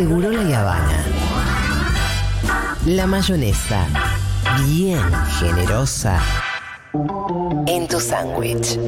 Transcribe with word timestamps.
Seguro 0.00 0.30
la 0.30 0.60
Habana. 0.60 1.04
La 2.86 3.06
mayonesa, 3.06 3.86
bien 4.64 4.98
generosa, 5.38 6.18
en 7.66 7.86
tu 7.86 8.00
sándwich. 8.00 8.78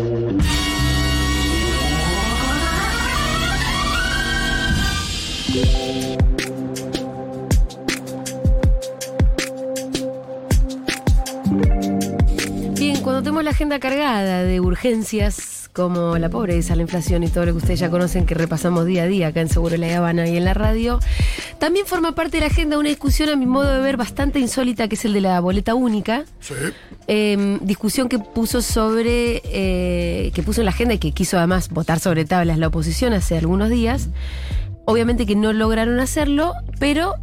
Bien, 12.78 13.02
cuando 13.02 13.22
tenemos 13.22 13.44
la 13.44 13.50
agenda 13.50 13.78
cargada 13.78 14.44
de 14.44 14.60
urgencias 14.60 15.61
como 15.72 16.18
la 16.18 16.28
pobreza, 16.28 16.76
la 16.76 16.82
inflación 16.82 17.24
y 17.24 17.28
todo 17.28 17.46
lo 17.46 17.52
que 17.52 17.58
ustedes 17.58 17.80
ya 17.80 17.90
conocen 17.90 18.26
que 18.26 18.34
repasamos 18.34 18.84
día 18.84 19.04
a 19.04 19.06
día 19.06 19.28
acá 19.28 19.40
en 19.40 19.48
Seguro 19.48 19.76
La 19.78 19.96
Habana 19.96 20.28
y 20.28 20.36
en 20.36 20.44
la 20.44 20.52
radio, 20.52 21.00
también 21.58 21.86
forma 21.86 22.12
parte 22.12 22.36
de 22.36 22.42
la 22.42 22.46
agenda 22.48 22.78
una 22.78 22.90
discusión 22.90 23.30
a 23.30 23.36
mi 23.36 23.46
modo 23.46 23.72
de 23.72 23.80
ver 23.80 23.96
bastante 23.96 24.38
insólita 24.38 24.88
que 24.88 24.96
es 24.96 25.04
el 25.06 25.14
de 25.14 25.22
la 25.22 25.40
boleta 25.40 25.74
única. 25.74 26.24
Sí. 26.40 26.54
Eh, 27.06 27.58
discusión 27.62 28.08
que 28.08 28.18
puso 28.18 28.60
sobre, 28.60 29.40
eh, 29.44 30.30
que 30.34 30.42
puso 30.42 30.60
en 30.60 30.66
la 30.66 30.72
agenda 30.72 30.94
y 30.94 30.98
que 30.98 31.12
quiso 31.12 31.38
además 31.38 31.70
votar 31.70 32.00
sobre 32.00 32.26
tablas 32.26 32.58
la 32.58 32.66
oposición 32.66 33.14
hace 33.14 33.38
algunos 33.38 33.70
días. 33.70 34.10
Obviamente 34.84 35.24
que 35.24 35.36
no 35.36 35.52
lograron 35.52 36.00
hacerlo, 36.00 36.52
pero 36.80 37.14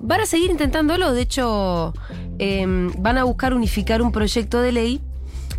van 0.00 0.20
a 0.20 0.26
seguir 0.26 0.50
intentándolo. 0.50 1.12
De 1.14 1.22
hecho, 1.22 1.94
eh, 2.38 2.66
van 2.98 3.16
a 3.16 3.24
buscar 3.24 3.54
unificar 3.54 4.02
un 4.02 4.12
proyecto 4.12 4.60
de 4.60 4.72
ley 4.72 5.00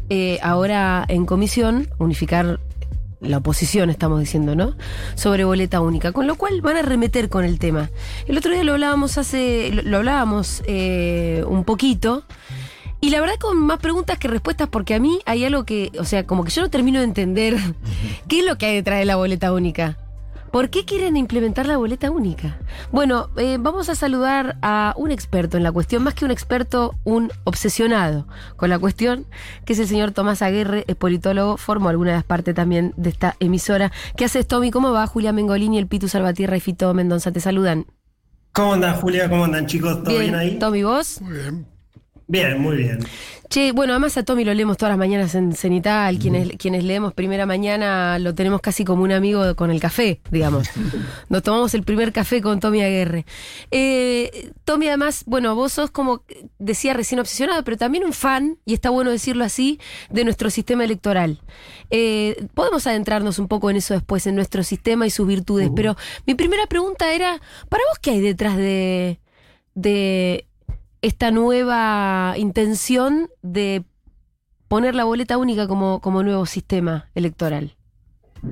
eh, 0.10 0.40
ahora 0.42 1.06
en 1.08 1.26
comisión, 1.26 1.90
unificar 1.98 2.60
la 3.24 3.38
oposición, 3.38 3.90
estamos 3.90 4.20
diciendo, 4.20 4.56
¿no? 4.56 4.76
Sobre 5.16 5.46
boleta 5.46 5.82
única, 5.82 6.12
con 6.12 6.28
lo 6.28 6.36
cual 6.36 6.62
van 6.62 6.78
a 6.78 6.82
remeter 6.82 7.30
con 7.30 7.46
el 7.46 7.58
tema. 7.58 7.90
El 8.28 8.38
otro 8.38 8.52
día 8.52 8.64
lo 8.64 8.74
hablábamos 8.74 9.18
hace, 9.18 9.72
lo, 9.72 9.98
hablábamos 9.98 10.62
eh, 10.68 11.44
un 11.48 11.64
poquito. 11.64 12.24
Y 13.00 13.10
la 13.10 13.20
verdad 13.20 13.36
con 13.38 13.58
más 13.58 13.80
preguntas 13.80 14.18
que 14.18 14.30
respuestas, 14.30 14.70
porque 14.70 14.94
a 14.94 15.00
mí 15.00 15.20
hay 15.26 15.44
algo 15.44 15.66
que, 15.66 15.92
o 16.00 16.06
sea, 16.06 16.26
como 16.26 16.46
que 16.46 16.52
yo 16.52 16.62
no 16.62 16.70
termino 16.70 17.00
de 17.00 17.06
entender 17.06 17.58
qué 18.28 18.40
es 18.40 18.46
lo 18.46 18.58
que 18.58 18.68
hay 18.68 18.76
detrás 18.76 19.00
de 19.00 19.06
la 19.06 19.18
boleta 19.18 19.52
única. 19.52 19.98
¿Por 20.54 20.70
qué 20.70 20.86
quieren 20.86 21.18
implementar 21.18 21.66
la 21.66 21.78
boleta 21.78 22.12
única? 22.12 22.60
Bueno, 22.92 23.32
eh, 23.38 23.58
vamos 23.60 23.90
a 23.90 23.96
saludar 23.96 24.60
a 24.62 24.94
un 24.98 25.10
experto 25.10 25.58
en 25.58 25.64
la 25.64 25.72
cuestión, 25.72 26.04
más 26.04 26.14
que 26.14 26.26
un 26.26 26.30
experto, 26.30 26.94
un 27.04 27.32
obsesionado 27.44 28.28
con 28.56 28.70
la 28.70 28.78
cuestión, 28.78 29.26
que 29.66 29.74
es 29.74 29.80
el 29.80 29.88
señor 29.88 30.12
Tomás 30.12 30.44
Aguirre, 30.44 30.86
es 30.86 30.96
politólogo, 30.96 31.58
formó 31.58 31.90
alguna 31.90 32.12
de 32.12 32.18
las 32.18 32.24
partes 32.24 32.54
también 32.54 32.94
de 32.98 33.10
esta 33.10 33.36
emisora. 33.40 33.92
¿Qué 34.16 34.26
haces, 34.26 34.48
Tommy? 34.48 34.70
¿Cómo 34.70 34.92
va? 34.92 35.08
Julia 35.08 35.34
Mengolini, 35.34 35.80
el 35.80 35.88
Pitu 35.88 36.08
Salvatierra 36.08 36.56
y 36.56 36.60
Fito 36.60 36.94
Mendoza 36.94 37.32
te 37.32 37.40
saludan. 37.40 37.88
¿Cómo 38.52 38.74
andan, 38.74 38.94
Julia? 38.98 39.28
¿Cómo 39.32 39.46
andan, 39.46 39.66
chicos? 39.66 40.04
¿Todo 40.04 40.20
bien, 40.20 40.36
ahí? 40.36 40.60
Tommy, 40.60 40.84
¿vos? 40.84 41.20
Muy 41.20 41.34
bien. 41.34 41.73
Bien, 42.28 42.60
muy 42.60 42.78
bien. 42.78 43.00
Che, 43.50 43.72
bueno, 43.72 43.94
además 43.94 44.18
a 44.18 44.24
Tommy 44.24 44.44
lo 44.46 44.54
leemos 44.54 44.78
todas 44.78 44.94
las 44.94 44.98
mañanas 44.98 45.36
en 45.36 45.54
Cenital. 45.54 46.18
Quienes, 46.18 46.58
quienes 46.58 46.84
leemos 46.84 47.14
primera 47.14 47.46
mañana 47.46 48.18
lo 48.18 48.34
tenemos 48.34 48.62
casi 48.62 48.84
como 48.84 49.04
un 49.04 49.12
amigo 49.12 49.56
con 49.56 49.70
el 49.70 49.80
café, 49.80 50.22
digamos. 50.32 50.70
Nos 51.30 51.44
tomamos 51.44 51.74
el 51.76 51.84
primer 51.84 52.12
café 52.14 52.42
con 52.42 52.60
Tommy 52.60 52.82
Aguirre. 52.82 53.26
Eh, 53.70 54.52
Tommy, 54.64 54.88
además, 54.88 55.24
bueno, 55.28 55.54
vos 55.54 55.74
sos 55.74 55.92
como 55.92 56.24
decía 56.58 56.94
recién 56.94 57.20
obsesionado, 57.20 57.64
pero 57.64 57.78
también 57.78 58.06
un 58.06 58.14
fan, 58.14 58.58
y 58.66 58.74
está 58.74 58.90
bueno 58.90 59.12
decirlo 59.12 59.44
así, 59.44 59.80
de 60.10 60.24
nuestro 60.24 60.50
sistema 60.50 60.84
electoral. 60.84 61.42
Eh, 61.92 62.48
podemos 62.56 62.88
adentrarnos 62.88 63.38
un 63.38 63.48
poco 63.48 63.70
en 63.70 63.76
eso 63.76 63.94
después, 63.94 64.26
en 64.26 64.36
nuestro 64.36 64.64
sistema 64.64 65.06
y 65.06 65.12
sus 65.12 65.28
virtudes, 65.28 65.70
pero 65.76 65.96
mi 66.26 66.34
primera 66.34 66.66
pregunta 66.66 67.14
era, 67.14 67.40
¿para 67.70 67.84
vos 67.90 68.00
qué 68.02 68.12
hay 68.12 68.22
detrás 68.22 68.58
de, 68.58 69.20
de 69.76 70.48
esta 71.04 71.32
nueva 71.32 72.34
intención 72.38 73.30
de 73.42 73.84
poner 74.70 74.96
la 74.96 75.04
boleta 75.04 75.38
única 75.38 75.68
como, 75.68 76.00
como 76.00 76.24
nuevo 76.24 76.46
sistema 76.46 77.10
electoral? 77.14 77.76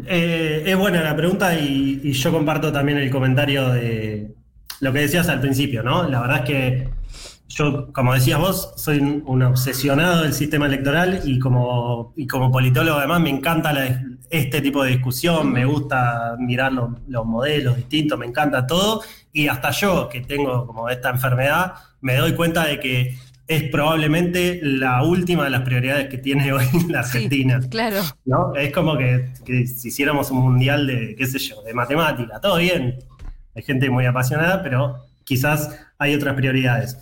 Eh, 0.05 0.63
es 0.65 0.77
buena 0.77 1.01
la 1.01 1.15
pregunta 1.15 1.57
y, 1.57 2.11
yo 2.11 2.31
comparto 2.31 2.71
también 2.71 2.97
el 2.97 3.09
comentario 3.09 3.69
de 3.69 4.35
lo 4.81 4.91
que 4.91 4.99
decías 4.99 5.29
al 5.29 5.39
principio, 5.39 5.81
¿no? 5.81 6.07
La 6.09 6.19
verdad 6.19 6.39
es 6.39 6.45
que 6.45 6.89
yo, 7.47 7.91
como 7.93 8.13
decías 8.13 8.37
vos, 8.37 8.73
soy 8.75 8.99
un, 8.99 9.41
obsesionado 9.43 10.23
del 10.23 10.33
sistema 10.33 10.65
electoral 10.65 11.21
y 11.23 11.39
como, 11.39 12.13
y 12.17 12.27
como 12.27 12.51
politólogo 12.51 12.97
además 12.97 13.21
me 13.21 13.29
encanta 13.29 13.73
este 14.29 14.59
tipo 14.59 14.83
de 14.83 14.91
discusión, 14.91 15.51
me 15.51 15.63
gusta 15.63 16.35
mirar 16.37 16.73
los 16.73 17.25
modelos 17.25 17.77
distintos, 17.77 18.19
me 18.19 18.25
encanta 18.25 18.67
todo 18.67 19.01
y 19.33 19.47
hasta 19.47 19.71
yo 19.71 20.09
que 20.09 20.21
tengo 20.21 20.65
como 20.67 20.89
esta 20.89 21.09
enfermedad, 21.09 21.73
me 22.01 22.15
doy 22.15 22.33
cuenta 22.33 22.65
de 22.65 22.79
que 22.79 23.17
es 23.47 23.63
probablemente 23.63 24.59
la 24.63 25.03
última 25.03 25.43
de 25.43 25.49
las 25.49 25.61
prioridades 25.61 26.07
que 26.07 26.17
tiene 26.17 26.53
hoy 26.53 26.65
la 26.89 26.99
Argentina. 26.99 27.61
Sí, 27.61 27.69
claro. 27.69 28.01
¿no? 28.25 28.55
Es 28.55 28.71
como 28.71 28.97
que, 28.97 29.29
que, 29.45 29.67
si 29.67 29.89
hiciéramos 29.89 30.31
un 30.31 30.39
mundial 30.39 30.87
de, 30.87 31.15
qué 31.17 31.25
sé 31.27 31.39
yo, 31.39 31.61
de 31.63 31.73
matemática, 31.73 32.39
todo 32.39 32.57
bien. 32.57 32.99
Hay 33.55 33.63
gente 33.63 33.89
muy 33.89 34.05
apasionada, 34.05 34.63
pero 34.63 35.03
quizás 35.25 35.69
hay 35.97 36.15
otras 36.15 36.35
prioridades. 36.35 36.97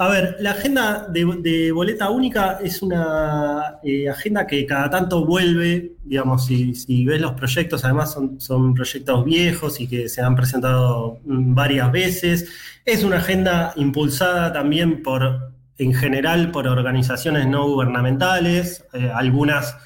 A 0.00 0.08
ver, 0.08 0.38
la 0.40 0.52
agenda 0.52 1.06
de, 1.10 1.26
de 1.42 1.72
boleta 1.72 2.08
única 2.08 2.58
es 2.64 2.80
una 2.80 3.80
eh, 3.82 4.08
agenda 4.08 4.46
que 4.46 4.64
cada 4.64 4.88
tanto 4.88 5.26
vuelve, 5.26 5.92
digamos, 6.04 6.46
si, 6.46 6.74
si, 6.74 7.04
ves 7.04 7.20
los 7.20 7.32
proyectos, 7.34 7.84
además 7.84 8.10
son, 8.10 8.40
son 8.40 8.72
proyectos 8.72 9.22
viejos 9.26 9.78
y 9.78 9.86
que 9.86 10.08
se 10.08 10.22
han 10.22 10.36
presentado 10.36 11.20
varias 11.22 11.92
veces. 11.92 12.48
Es 12.86 13.04
una 13.04 13.18
agenda 13.18 13.74
impulsada 13.76 14.54
también 14.54 15.02
por, 15.02 15.52
en 15.76 15.92
general, 15.92 16.50
por 16.50 16.66
organizaciones 16.66 17.46
no 17.46 17.68
gubernamentales, 17.68 18.86
eh, 18.94 19.10
algunas, 19.14 19.76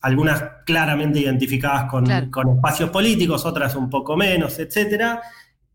algunas 0.00 0.44
claramente 0.64 1.20
identificadas 1.20 1.90
con, 1.90 2.06
claro. 2.06 2.30
con 2.30 2.48
espacios 2.56 2.88
políticos, 2.88 3.44
otras 3.44 3.76
un 3.76 3.90
poco 3.90 4.16
menos, 4.16 4.58
etcétera. 4.58 5.20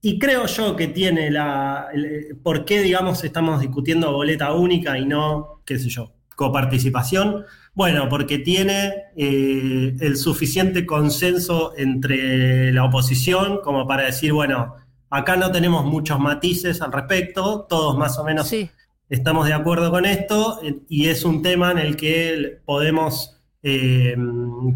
Y 0.01 0.17
creo 0.17 0.47
yo 0.47 0.75
que 0.75 0.87
tiene 0.87 1.29
la. 1.29 1.87
El, 1.93 2.37
¿Por 2.41 2.65
qué, 2.65 2.81
digamos, 2.81 3.23
estamos 3.23 3.61
discutiendo 3.61 4.11
boleta 4.11 4.51
única 4.53 4.97
y 4.97 5.05
no, 5.05 5.61
qué 5.63 5.77
sé 5.77 5.89
yo, 5.89 6.11
coparticipación? 6.35 7.45
Bueno, 7.73 8.09
porque 8.09 8.39
tiene 8.39 8.93
eh, 9.15 9.95
el 9.99 10.17
suficiente 10.17 10.85
consenso 10.85 11.73
entre 11.77 12.73
la 12.73 12.83
oposición 12.83 13.59
como 13.63 13.87
para 13.87 14.05
decir, 14.05 14.33
bueno, 14.33 14.75
acá 15.09 15.37
no 15.37 15.51
tenemos 15.51 15.85
muchos 15.85 16.19
matices 16.19 16.81
al 16.81 16.91
respecto, 16.91 17.65
todos 17.69 17.97
más 17.97 18.17
o 18.17 18.25
menos 18.25 18.47
sí. 18.47 18.69
estamos 19.09 19.47
de 19.47 19.53
acuerdo 19.53 19.89
con 19.89 20.05
esto, 20.05 20.59
y 20.89 21.07
es 21.07 21.23
un 21.23 21.41
tema 21.41 21.71
en 21.71 21.77
el 21.77 21.95
que 21.95 22.59
podemos, 22.65 23.41
eh, 23.63 24.17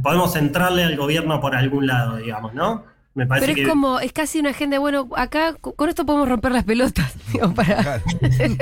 podemos 0.02 0.36
entrarle 0.38 0.84
al 0.84 0.96
gobierno 0.96 1.42
por 1.42 1.54
algún 1.56 1.88
lado, 1.88 2.16
digamos, 2.16 2.54
¿no? 2.54 2.95
Me 3.16 3.26
Pero 3.26 3.46
es 3.46 3.56
que... 3.56 3.68
como, 3.68 4.00
es 4.02 4.12
casi 4.12 4.40
una 4.40 4.50
agenda, 4.50 4.78
bueno, 4.78 5.08
acá 5.16 5.54
con 5.54 5.88
esto 5.88 6.06
podemos 6.06 6.28
romper 6.28 6.52
las 6.52 6.66
pelotas. 6.66 7.16
Digo, 7.34 7.54
para... 7.54 8.02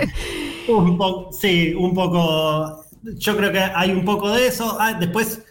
un 0.70 0.98
poco, 0.98 1.34
sí, 1.34 1.74
un 1.74 1.94
poco. 1.96 2.86
Yo 3.02 3.36
creo 3.36 3.52
que 3.52 3.60
hay 3.60 3.92
un 3.92 4.06
poco 4.06 4.32
de 4.32 4.46
eso. 4.46 4.78
Ah, 4.80 4.94
después, 4.94 5.44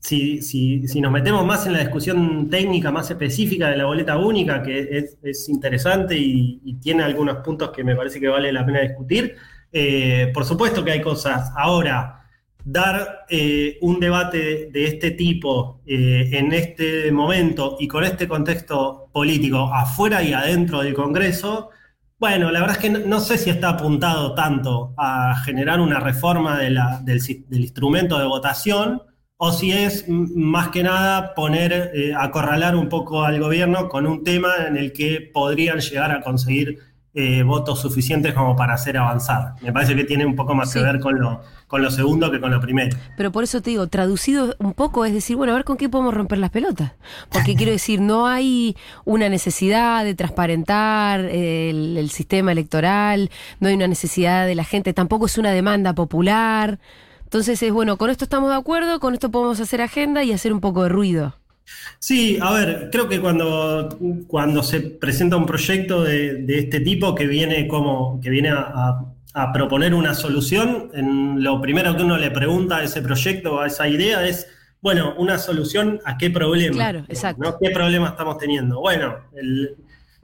si, 0.00 0.42
si, 0.42 0.86
si, 0.86 1.00
nos 1.00 1.10
metemos 1.10 1.46
más 1.46 1.66
en 1.66 1.72
la 1.72 1.78
discusión 1.78 2.50
técnica, 2.50 2.92
más 2.92 3.10
específica 3.10 3.70
de 3.70 3.78
la 3.78 3.86
boleta 3.86 4.18
única, 4.18 4.62
que 4.62 4.98
es, 4.98 5.16
es 5.22 5.48
interesante 5.48 6.16
y, 6.16 6.60
y, 6.62 6.74
tiene 6.74 7.04
algunos 7.04 7.38
puntos 7.38 7.70
que 7.70 7.82
me 7.82 7.96
parece 7.96 8.20
que 8.20 8.28
vale 8.28 8.52
la 8.52 8.66
pena 8.66 8.80
discutir, 8.80 9.34
eh, 9.72 10.30
por 10.34 10.44
supuesto 10.44 10.84
que 10.84 10.92
hay 10.92 11.00
cosas. 11.00 11.50
Ahora 11.56 12.21
dar 12.64 13.26
eh, 13.28 13.78
un 13.80 13.98
debate 14.00 14.68
de 14.70 14.84
este 14.86 15.10
tipo 15.12 15.80
eh, 15.86 16.30
en 16.32 16.52
este 16.52 17.10
momento 17.10 17.76
y 17.80 17.88
con 17.88 18.04
este 18.04 18.28
contexto 18.28 19.08
político 19.12 19.72
afuera 19.72 20.22
y 20.22 20.32
adentro 20.32 20.82
del 20.82 20.94
Congreso, 20.94 21.70
bueno, 22.18 22.52
la 22.52 22.60
verdad 22.60 22.76
es 22.76 22.82
que 22.82 22.90
no, 22.90 23.18
sé 23.18 23.36
si 23.36 23.50
está 23.50 23.70
apuntado 23.70 24.34
tanto 24.34 24.94
a 24.96 25.34
generar 25.44 25.80
una 25.80 25.98
reforma 25.98 26.56
del, 26.56 26.78
instrumento 27.50 28.16
de 28.18 28.26
votación 28.26 29.02
o 29.36 29.50
si 29.50 29.72
es 29.72 30.08
más 30.08 30.68
que 30.68 30.84
nada 30.84 31.34
poner, 31.34 31.90
eh, 31.94 32.14
acorralar 32.16 32.76
un 32.76 32.88
poco 32.88 33.24
al 33.24 33.40
gobierno 33.40 33.88
con 33.88 34.06
un 34.06 34.22
tema 34.22 34.54
en 34.68 34.76
el 34.76 34.92
que 34.92 35.30
podrían 35.32 35.80
llegar 35.80 36.12
a 36.12 36.20
conseguir 36.20 36.78
eh, 37.14 37.42
votos 37.42 37.80
suficientes 37.80 38.32
como 38.32 38.56
para 38.56 38.72
hacer 38.72 38.96
avanzar. 38.96 39.54
Me 39.60 39.70
parece 39.70 39.94
que 39.94 40.04
tiene 40.04 40.24
un 40.24 40.34
poco 40.34 40.54
más 40.54 40.70
sí. 40.70 40.78
que 40.78 40.84
ver 40.84 40.98
con 40.98 41.20
lo, 41.20 41.42
con 41.66 41.82
lo 41.82 41.90
segundo 41.90 42.30
que 42.30 42.40
con 42.40 42.50
lo 42.50 42.60
primero. 42.60 42.96
Pero 43.18 43.30
por 43.30 43.44
eso 43.44 43.60
te 43.60 43.68
digo, 43.68 43.86
traducido 43.86 44.56
un 44.58 44.72
poco 44.72 45.04
es 45.04 45.12
decir, 45.12 45.36
bueno, 45.36 45.52
a 45.52 45.56
ver 45.56 45.64
con 45.64 45.76
qué 45.76 45.90
podemos 45.90 46.14
romper 46.14 46.38
las 46.38 46.50
pelotas. 46.50 46.92
Porque 47.30 47.54
quiero 47.56 47.72
decir, 47.72 48.00
no 48.00 48.26
hay 48.26 48.76
una 49.04 49.28
necesidad 49.28 50.04
de 50.04 50.14
transparentar 50.14 51.20
el, 51.20 51.98
el 51.98 52.10
sistema 52.10 52.52
electoral, 52.52 53.30
no 53.60 53.68
hay 53.68 53.74
una 53.74 53.88
necesidad 53.88 54.46
de 54.46 54.54
la 54.54 54.64
gente, 54.64 54.94
tampoco 54.94 55.26
es 55.26 55.36
una 55.36 55.50
demanda 55.50 55.94
popular. 55.94 56.78
Entonces 57.24 57.62
es 57.62 57.72
bueno, 57.72 57.98
con 57.98 58.10
esto 58.10 58.24
estamos 58.24 58.50
de 58.50 58.56
acuerdo, 58.56 59.00
con 59.00 59.14
esto 59.14 59.30
podemos 59.30 59.60
hacer 59.60 59.82
agenda 59.82 60.24
y 60.24 60.32
hacer 60.32 60.52
un 60.52 60.60
poco 60.60 60.82
de 60.82 60.88
ruido. 60.88 61.34
Sí, 61.98 62.38
a 62.42 62.52
ver, 62.52 62.88
creo 62.90 63.08
que 63.08 63.20
cuando, 63.20 63.96
cuando 64.26 64.62
se 64.62 64.80
presenta 64.80 65.36
un 65.36 65.46
proyecto 65.46 66.02
de, 66.02 66.34
de 66.42 66.58
este 66.58 66.80
tipo 66.80 67.14
que 67.14 67.26
viene 67.26 67.68
como, 67.68 68.20
que 68.20 68.30
viene 68.30 68.50
a, 68.50 68.58
a- 68.74 69.04
a 69.34 69.50
proponer 69.52 69.94
una 69.94 70.12
solución, 70.14 70.90
en 70.92 71.42
lo 71.42 71.58
primero 71.62 71.96
que 71.96 72.02
uno 72.02 72.18
le 72.18 72.30
pregunta 72.30 72.76
a 72.78 72.82
ese 72.82 73.00
proyecto, 73.00 73.60
a 73.60 73.66
esa 73.66 73.88
idea, 73.88 74.26
es, 74.28 74.46
bueno, 74.82 75.14
una 75.16 75.38
solución 75.38 76.00
a 76.04 76.18
qué 76.18 76.28
problema. 76.28 76.74
Claro, 76.74 77.04
exacto. 77.08 77.42
¿no? 77.42 77.56
¿Qué 77.58 77.70
problema 77.70 78.08
estamos 78.08 78.36
teniendo? 78.36 78.80
Bueno, 78.80 79.16
el- 79.34 79.76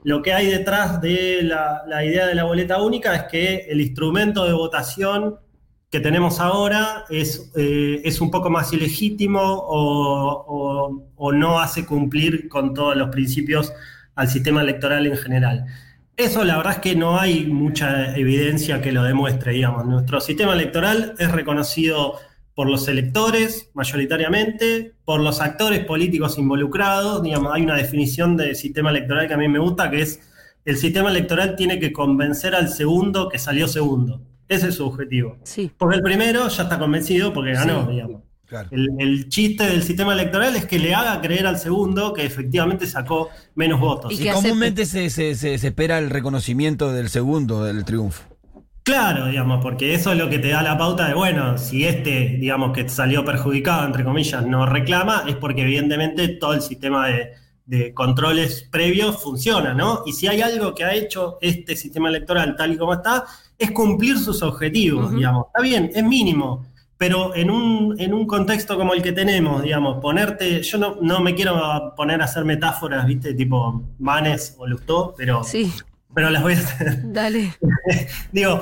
lo 0.03 0.21
que 0.21 0.31
hay 0.33 0.45
detrás 0.47 1.01
de 1.01 1.41
la, 1.43 1.81
la 1.87 2.05
idea 2.05 2.27
de 2.27 2.35
la 2.35 2.43
boleta 2.43 2.81
única 2.81 3.15
es 3.15 3.23
que 3.23 3.65
el 3.69 3.81
instrumento 3.81 4.45
de 4.45 4.53
votación 4.53 5.37
que 5.91 5.99
tenemos 5.99 6.39
ahora 6.39 7.05
es, 7.09 7.51
eh, 7.55 8.01
es 8.03 8.21
un 8.21 8.29
poco 8.31 8.49
más 8.49 8.71
ilegítimo 8.73 9.41
o, 9.41 10.45
o- 10.47 11.03
o 11.15 11.31
no 11.31 11.59
hace 11.59 11.85
cumplir 11.85 12.47
con 12.49 12.73
todos 12.73 12.95
los 12.95 13.09
principios 13.09 13.73
al 14.15 14.27
sistema 14.29 14.61
electoral 14.61 15.07
en 15.07 15.17
general. 15.17 15.65
Eso 16.17 16.43
la 16.43 16.57
verdad 16.57 16.73
es 16.73 16.79
que 16.79 16.95
no 16.95 17.17
hay 17.19 17.45
mucha 17.47 18.15
evidencia 18.15 18.81
que 18.81 18.91
lo 18.91 19.03
demuestre, 19.03 19.53
digamos. 19.53 19.85
Nuestro 19.85 20.19
sistema 20.21 20.53
electoral 20.53 21.15
es 21.17 21.31
reconocido 21.31 22.15
por 22.55 22.69
los 22.69 22.87
electores 22.89 23.69
mayoritariamente, 23.73 24.93
por 25.05 25.21
los 25.21 25.39
actores 25.39 25.85
políticos 25.85 26.37
involucrados, 26.37 27.23
digamos, 27.23 27.53
hay 27.53 27.61
una 27.63 27.75
definición 27.77 28.35
de 28.35 28.53
sistema 28.53 28.89
electoral 28.89 29.27
que 29.27 29.33
a 29.33 29.37
mí 29.37 29.47
me 29.47 29.59
gusta, 29.59 29.89
que 29.89 30.01
es 30.01 30.19
el 30.65 30.75
sistema 30.77 31.09
electoral 31.09 31.55
tiene 31.55 31.79
que 31.79 31.93
convencer 31.93 32.53
al 32.53 32.67
segundo 32.69 33.29
que 33.29 33.39
salió 33.39 33.67
segundo. 33.69 34.21
Ese 34.49 34.67
es 34.69 34.75
su 34.75 34.85
objetivo. 34.85 35.37
Sí. 35.43 35.71
Porque 35.77 35.95
el 35.95 36.01
primero 36.01 36.47
ya 36.49 36.63
está 36.63 36.77
convencido 36.77 37.31
porque 37.31 37.53
ganó, 37.53 37.85
Sí. 37.85 37.91
digamos. 37.93 38.21
Claro. 38.47 38.67
El, 38.71 38.89
el 38.97 39.29
chiste 39.29 39.63
del 39.65 39.83
sistema 39.83 40.11
electoral 40.13 40.55
es 40.55 40.65
que 40.65 40.79
le 40.79 40.95
haga 40.95 41.21
creer 41.21 41.45
al 41.45 41.59
segundo 41.59 42.13
que 42.13 42.25
efectivamente 42.25 42.87
sacó 42.87 43.29
menos 43.53 43.79
votos. 43.79 44.11
Y 44.11 44.27
comúnmente 44.27 44.87
se, 44.87 45.11
se- 45.11 45.35
se- 45.35 45.59
se 45.59 45.67
espera 45.67 45.99
el 45.99 46.09
reconocimiento 46.09 46.91
del 46.91 47.09
segundo 47.09 47.63
del 47.63 47.85
triunfo. 47.85 48.23
Claro, 48.81 49.27
digamos, 49.27 49.61
porque 49.61 49.93
eso 49.93 50.13
es 50.13 50.17
lo 50.17 50.29
que 50.31 50.39
te 50.39 50.47
da 50.47 50.63
la 50.63 50.75
pauta 50.79 51.07
de, 51.07 51.13
bueno, 51.13 51.59
si 51.59 51.85
este, 51.85 52.37
digamos, 52.39 52.73
que 52.73 52.89
salió 52.89 53.23
perjudicado, 53.23 53.85
entre 53.85 54.03
comillas, 54.03 54.43
no 54.47 54.65
reclama, 54.65 55.25
es 55.27 55.35
porque 55.35 55.61
evidentemente 55.61 56.27
todo 56.29 56.53
el 56.55 56.61
sistema 56.63 57.05
de, 57.07 57.29
de 57.69 57.93
controles 57.93 58.67
previos 58.71 59.21
funciona, 59.21 59.75
¿no? 59.75 60.01
Y 60.07 60.13
si 60.13 60.25
hay 60.27 60.41
algo 60.41 60.73
que 60.73 60.83
ha 60.83 60.93
hecho 60.95 61.37
este 61.39 61.75
sistema 61.75 62.09
electoral 62.09 62.55
tal 62.55 62.73
y 62.73 62.77
como 62.77 62.93
está, 62.93 63.25
es 63.59 63.69
cumplir 63.69 64.17
sus 64.17 64.41
objetivos, 64.41 65.13
digamos. 65.13 65.45
Está 65.47 65.61
bien, 65.61 65.91
es 65.93 66.03
mínimo, 66.03 66.65
pero 66.97 67.35
en 67.35 67.51
un, 67.51 67.95
en 67.99 68.11
un 68.11 68.25
contexto 68.25 68.75
como 68.75 68.95
el 68.95 69.03
que 69.03 69.11
tenemos, 69.11 69.61
digamos, 69.61 70.01
ponerte, 70.01 70.63
yo 70.63 70.79
no, 70.79 70.97
no 70.99 71.19
me 71.19 71.35
quiero 71.35 71.93
poner 71.95 72.21
a 72.21 72.25
hacer 72.25 72.43
metáforas, 72.43 73.05
¿viste? 73.05 73.35
Tipo 73.35 73.83
Manes 73.99 74.55
o 74.57 74.65
Lustó, 74.65 75.13
pero, 75.15 75.43
Sí, 75.43 75.71
pero 76.15 76.31
las 76.31 76.41
voy 76.41 76.53
a 76.53 76.57
hacer. 76.57 77.13
dale. 77.13 77.53
Digo, 78.31 78.61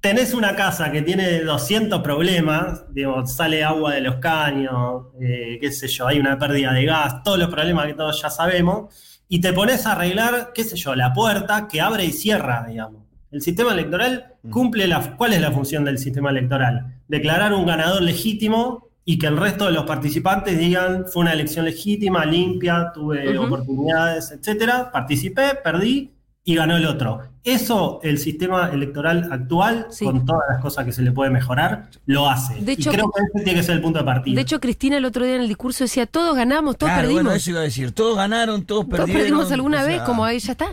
tenés 0.00 0.34
una 0.34 0.54
casa 0.54 0.90
que 0.90 1.02
tiene 1.02 1.40
200 1.40 2.00
problemas, 2.02 2.84
digo, 2.92 3.26
sale 3.26 3.64
agua 3.64 3.94
de 3.94 4.00
los 4.00 4.16
caños, 4.16 5.06
eh, 5.20 5.58
qué 5.60 5.72
sé 5.72 5.88
yo, 5.88 6.06
hay 6.06 6.18
una 6.18 6.38
pérdida 6.38 6.72
de 6.72 6.84
gas, 6.84 7.22
todos 7.22 7.38
los 7.38 7.48
problemas 7.48 7.86
que 7.86 7.94
todos 7.94 8.20
ya 8.20 8.30
sabemos, 8.30 8.94
y 9.28 9.40
te 9.40 9.52
pones 9.52 9.86
a 9.86 9.92
arreglar, 9.92 10.52
qué 10.54 10.64
sé 10.64 10.76
yo, 10.76 10.94
la 10.94 11.12
puerta 11.12 11.66
que 11.68 11.80
abre 11.80 12.04
y 12.04 12.12
cierra, 12.12 12.64
digamos. 12.68 13.02
El 13.30 13.42
sistema 13.42 13.72
electoral 13.72 14.34
cumple 14.50 14.86
la... 14.86 15.16
¿Cuál 15.16 15.32
es 15.32 15.40
la 15.40 15.50
función 15.50 15.84
del 15.84 15.98
sistema 15.98 16.30
electoral? 16.30 17.00
Declarar 17.08 17.52
un 17.52 17.66
ganador 17.66 18.00
legítimo 18.02 18.88
y 19.04 19.18
que 19.18 19.26
el 19.26 19.36
resto 19.36 19.66
de 19.66 19.72
los 19.72 19.84
participantes 19.84 20.56
digan, 20.56 21.06
fue 21.06 21.22
una 21.22 21.32
elección 21.32 21.64
legítima, 21.64 22.24
limpia, 22.24 22.92
tuve 22.94 23.36
oportunidades, 23.36 24.30
etcétera, 24.30 24.90
participé, 24.92 25.56
perdí 25.62 26.15
y 26.48 26.54
ganó 26.54 26.76
el 26.76 26.86
otro. 26.86 27.20
Eso 27.42 28.00
el 28.02 28.18
sistema 28.18 28.70
electoral 28.72 29.28
actual, 29.30 29.86
Sí. 29.90 30.04
con 30.04 30.24
todas 30.24 30.42
las 30.48 30.60
cosas 30.60 30.84
que 30.84 30.92
se 30.92 31.02
le 31.02 31.10
puede 31.12 31.28
mejorar, 31.30 31.90
lo 32.06 32.28
hace. 32.28 32.54
De 32.60 32.72
hecho, 32.72 32.90
y 32.90 32.94
creo 32.94 33.10
que 33.10 33.22
ese 33.22 33.44
tiene 33.44 33.58
que 33.60 33.64
ser 33.64 33.74
el 33.76 33.82
punto 33.82 33.98
de 33.98 34.04
partida. 34.04 34.34
De 34.36 34.40
hecho, 34.42 34.58
Cristina 34.60 34.96
el 34.96 35.04
otro 35.04 35.24
día 35.24 35.34
en 35.36 35.42
el 35.42 35.48
discurso 35.48 35.84
decía, 35.84 36.06
todos 36.06 36.34
ganamos, 36.36 36.76
todos 36.78 36.90
Claro, 36.90 37.02
perdimos. 37.02 37.24
bueno, 37.24 37.36
eso 37.36 37.50
iba 37.50 37.60
a 37.60 37.62
decir. 37.64 37.92
Todos 37.92 38.16
ganaron, 38.16 38.64
todos 38.64 38.84
todos 38.84 38.96
perdieron. 39.00 39.22
perdimos 39.22 39.52
alguna 39.52 39.78
o 39.82 39.84
sea, 39.84 39.88
vez, 39.92 40.02
como 40.02 40.24
ahí 40.24 40.38
ya 40.38 40.52
está. 40.52 40.66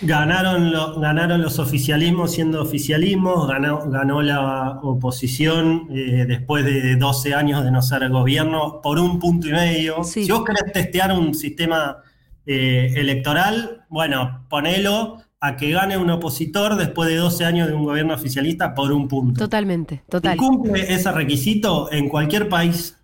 Ganaron, 0.00 0.72
lo- 0.72 0.98
ganaron 1.00 1.42
los 1.42 1.58
oficialismos 1.58 2.32
siendo 2.32 2.62
oficialismos, 2.62 3.46
ganó, 3.48 3.88
ganó 3.90 4.22
la 4.22 4.78
oposición 4.82 5.88
eh, 5.90 6.24
después 6.26 6.64
de 6.64 6.96
12 6.96 7.34
años 7.34 7.64
de 7.64 7.70
no 7.70 7.82
ser 7.82 8.08
gobierno 8.08 8.80
por 8.82 8.98
un 8.98 9.18
punto 9.18 9.48
y 9.48 9.52
medio. 9.52 10.02
Sí. 10.04 10.24
Si 10.24 10.30
vos 10.32 10.44
querés 10.44 10.72
testear 10.72 11.12
un 11.12 11.34
sistema 11.34 11.98
eh, 12.46 12.92
electoral, 12.96 13.75
bueno, 13.88 14.44
ponelo 14.48 15.22
a 15.40 15.56
que 15.56 15.70
gane 15.70 15.96
un 15.98 16.10
opositor 16.10 16.76
después 16.76 17.08
de 17.08 17.16
12 17.16 17.44
años 17.44 17.68
de 17.68 17.74
un 17.74 17.84
gobierno 17.84 18.14
oficialista 18.14 18.74
por 18.74 18.92
un 18.92 19.06
punto. 19.06 19.40
Totalmente, 19.40 20.02
Si 20.04 20.10
total. 20.10 20.36
cumple 20.36 20.92
ese 20.92 21.12
requisito 21.12 21.92
en 21.92 22.08
cualquier 22.08 22.48
país 22.48 22.98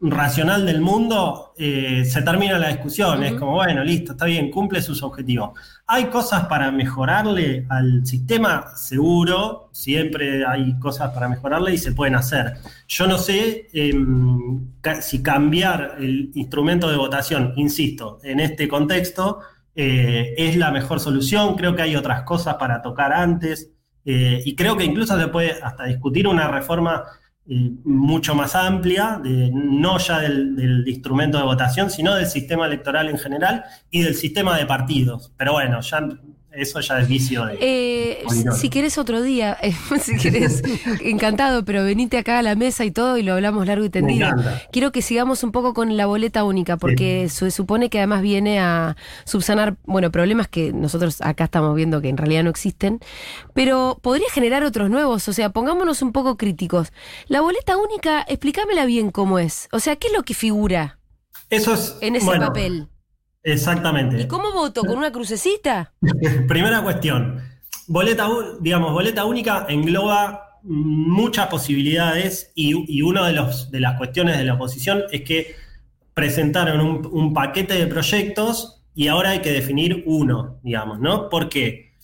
racional 0.00 0.64
del 0.64 0.80
mundo, 0.80 1.54
eh, 1.58 2.04
se 2.04 2.22
termina 2.22 2.58
la 2.58 2.68
discusión. 2.68 3.22
Es 3.24 3.34
como, 3.34 3.54
bueno, 3.54 3.82
listo, 3.82 4.12
está 4.12 4.26
bien, 4.26 4.50
cumple 4.50 4.80
sus 4.80 5.02
objetivos. 5.02 5.58
¿Hay 5.86 6.04
cosas 6.04 6.46
para 6.46 6.70
mejorarle 6.70 7.66
al 7.68 8.06
sistema? 8.06 8.76
Seguro, 8.76 9.70
siempre 9.72 10.46
hay 10.46 10.78
cosas 10.78 11.10
para 11.12 11.28
mejorarle 11.28 11.74
y 11.74 11.78
se 11.78 11.92
pueden 11.92 12.14
hacer. 12.14 12.54
Yo 12.86 13.08
no 13.08 13.18
sé 13.18 13.68
em, 13.72 14.68
si 15.00 15.22
cambiar 15.22 15.96
el 15.98 16.30
instrumento 16.34 16.88
de 16.88 16.96
votación, 16.96 17.52
insisto, 17.56 18.20
en 18.22 18.38
este 18.38 18.68
contexto, 18.68 19.40
eh, 19.80 20.34
es 20.36 20.56
la 20.56 20.72
mejor 20.72 20.98
solución. 20.98 21.54
Creo 21.54 21.76
que 21.76 21.82
hay 21.82 21.94
otras 21.94 22.22
cosas 22.22 22.56
para 22.56 22.82
tocar 22.82 23.12
antes. 23.12 23.70
Eh, 24.04 24.42
y 24.44 24.56
creo 24.56 24.76
que 24.76 24.82
incluso 24.82 25.16
se 25.16 25.28
puede 25.28 25.52
hasta 25.62 25.84
discutir 25.84 26.26
una 26.26 26.48
reforma 26.48 27.04
eh, 27.48 27.70
mucho 27.84 28.34
más 28.34 28.56
amplia, 28.56 29.20
de, 29.22 29.52
no 29.52 29.98
ya 29.98 30.18
del, 30.18 30.56
del 30.56 30.88
instrumento 30.88 31.38
de 31.38 31.44
votación, 31.44 31.90
sino 31.90 32.16
del 32.16 32.26
sistema 32.26 32.66
electoral 32.66 33.08
en 33.08 33.18
general 33.18 33.62
y 33.88 34.02
del 34.02 34.16
sistema 34.16 34.58
de 34.58 34.66
partidos. 34.66 35.32
Pero 35.36 35.52
bueno, 35.52 35.80
ya 35.80 36.08
eso 36.52 36.80
ya 36.80 36.98
es 37.00 37.08
vicio 37.08 37.44
de... 37.44 37.58
Eh, 37.60 38.24
si 38.56 38.70
querés 38.70 38.98
otro 38.98 39.22
día, 39.22 39.56
eh, 39.62 39.74
si 40.00 40.16
querés, 40.16 40.62
encantado, 41.02 41.64
pero 41.64 41.84
venite 41.84 42.18
acá 42.18 42.38
a 42.38 42.42
la 42.42 42.54
mesa 42.54 42.84
y 42.84 42.90
todo 42.90 43.18
y 43.18 43.22
lo 43.22 43.34
hablamos 43.34 43.66
largo 43.66 43.84
y 43.84 43.90
tendido. 43.90 44.28
Quiero 44.72 44.90
que 44.90 45.02
sigamos 45.02 45.44
un 45.44 45.52
poco 45.52 45.74
con 45.74 45.96
la 45.96 46.06
boleta 46.06 46.44
única, 46.44 46.76
porque 46.76 47.28
se 47.28 47.50
supone 47.50 47.90
que 47.90 47.98
además 47.98 48.22
viene 48.22 48.60
a 48.60 48.96
subsanar, 49.24 49.76
bueno, 49.84 50.10
problemas 50.10 50.48
que 50.48 50.72
nosotros 50.72 51.20
acá 51.20 51.44
estamos 51.44 51.76
viendo 51.76 52.00
que 52.00 52.08
en 52.08 52.16
realidad 52.16 52.44
no 52.44 52.50
existen, 52.50 53.00
pero 53.54 53.98
podría 54.02 54.30
generar 54.30 54.64
otros 54.64 54.90
nuevos, 54.90 55.28
o 55.28 55.32
sea, 55.32 55.50
pongámonos 55.50 56.02
un 56.02 56.12
poco 56.12 56.36
críticos. 56.36 56.92
La 57.26 57.40
boleta 57.40 57.76
única, 57.76 58.22
explícamela 58.26 58.86
bien 58.86 59.10
cómo 59.10 59.38
es, 59.38 59.68
o 59.72 59.80
sea, 59.80 59.96
¿qué 59.96 60.08
es 60.08 60.12
lo 60.14 60.22
que 60.22 60.34
figura 60.34 60.98
Eso 61.50 61.74
es... 61.74 61.96
en 62.00 62.16
ese 62.16 62.26
bueno, 62.26 62.46
papel? 62.46 62.88
Exactamente. 63.52 64.20
¿Y 64.20 64.26
cómo 64.28 64.52
voto? 64.52 64.82
¿Con 64.82 64.98
una 64.98 65.10
crucecita? 65.10 65.92
Primera 66.48 66.82
cuestión. 66.82 67.42
Boleta, 67.86 68.28
digamos, 68.60 68.92
boleta 68.92 69.24
única 69.24 69.66
engloba 69.68 70.58
muchas 70.62 71.46
posibilidades 71.46 72.52
y, 72.54 72.94
y 72.94 73.02
una 73.02 73.26
de, 73.26 73.32
los, 73.32 73.70
de 73.70 73.80
las 73.80 73.96
cuestiones 73.96 74.36
de 74.36 74.44
la 74.44 74.54
oposición 74.54 75.04
es 75.10 75.22
que 75.22 75.54
presentaron 76.12 76.80
un, 76.80 77.06
un 77.10 77.32
paquete 77.32 77.74
de 77.74 77.86
proyectos 77.86 78.82
y 78.94 79.08
ahora 79.08 79.30
hay 79.30 79.38
que 79.38 79.52
definir 79.52 80.02
uno, 80.06 80.58
digamos, 80.62 80.98
¿no? 80.98 81.28
¿Por 81.30 81.48
qué? 81.48 81.94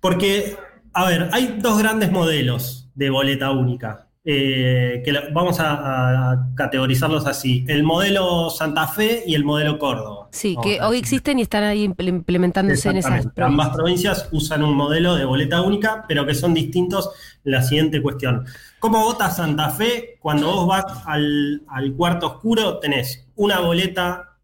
Porque, 0.00 0.56
a 0.92 1.04
ver, 1.04 1.28
hay 1.32 1.58
dos 1.60 1.78
grandes 1.78 2.10
modelos 2.10 2.90
de 2.94 3.10
boleta 3.10 3.50
única. 3.50 4.07
Eh, 4.30 5.00
que 5.06 5.12
vamos 5.32 5.58
a, 5.58 6.32
a 6.32 6.48
categorizarlos 6.54 7.24
así: 7.26 7.64
el 7.66 7.82
modelo 7.82 8.50
Santa 8.50 8.86
Fe 8.86 9.22
y 9.26 9.34
el 9.34 9.42
modelo 9.42 9.78
Córdoba. 9.78 10.28
Sí, 10.32 10.54
Vamos 10.54 10.66
que 10.70 10.80
hoy 10.82 10.98
existen 10.98 11.38
y 11.38 11.42
están 11.42 11.64
ahí 11.64 11.86
imple- 11.86 12.08
implementándose 12.08 12.90
en 12.90 12.98
esas 12.98 13.12
Exactamente. 13.12 13.42
Ambas 13.42 13.70
provincias. 13.70 14.24
provincias 14.24 14.42
usan 14.42 14.62
un 14.64 14.76
modelo 14.76 15.14
de 15.14 15.24
boleta 15.24 15.62
única, 15.62 16.04
pero 16.06 16.26
que 16.26 16.34
son 16.34 16.52
distintos 16.52 17.08
en 17.42 17.52
la 17.52 17.62
siguiente 17.62 18.02
cuestión. 18.02 18.44
¿Cómo 18.78 19.02
vota 19.02 19.30
Santa 19.30 19.70
Fe? 19.70 20.18
Cuando 20.20 20.52
vos 20.52 20.66
vas 20.66 20.84
al, 21.06 21.62
al 21.66 21.94
cuarto 21.94 22.26
oscuro, 22.26 22.78
tenés 22.80 23.26
una 23.34 23.60
boleta 23.60 24.36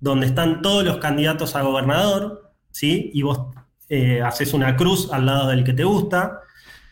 donde 0.00 0.26
están 0.26 0.60
todos 0.60 0.84
los 0.84 0.98
candidatos 0.98 1.56
a 1.56 1.62
gobernador, 1.62 2.52
¿sí? 2.70 3.10
Y 3.14 3.22
vos 3.22 3.40
eh, 3.88 4.20
haces 4.20 4.52
una 4.52 4.76
cruz 4.76 5.10
al 5.10 5.24
lado 5.24 5.48
del 5.48 5.64
que 5.64 5.72
te 5.72 5.84
gusta. 5.84 6.40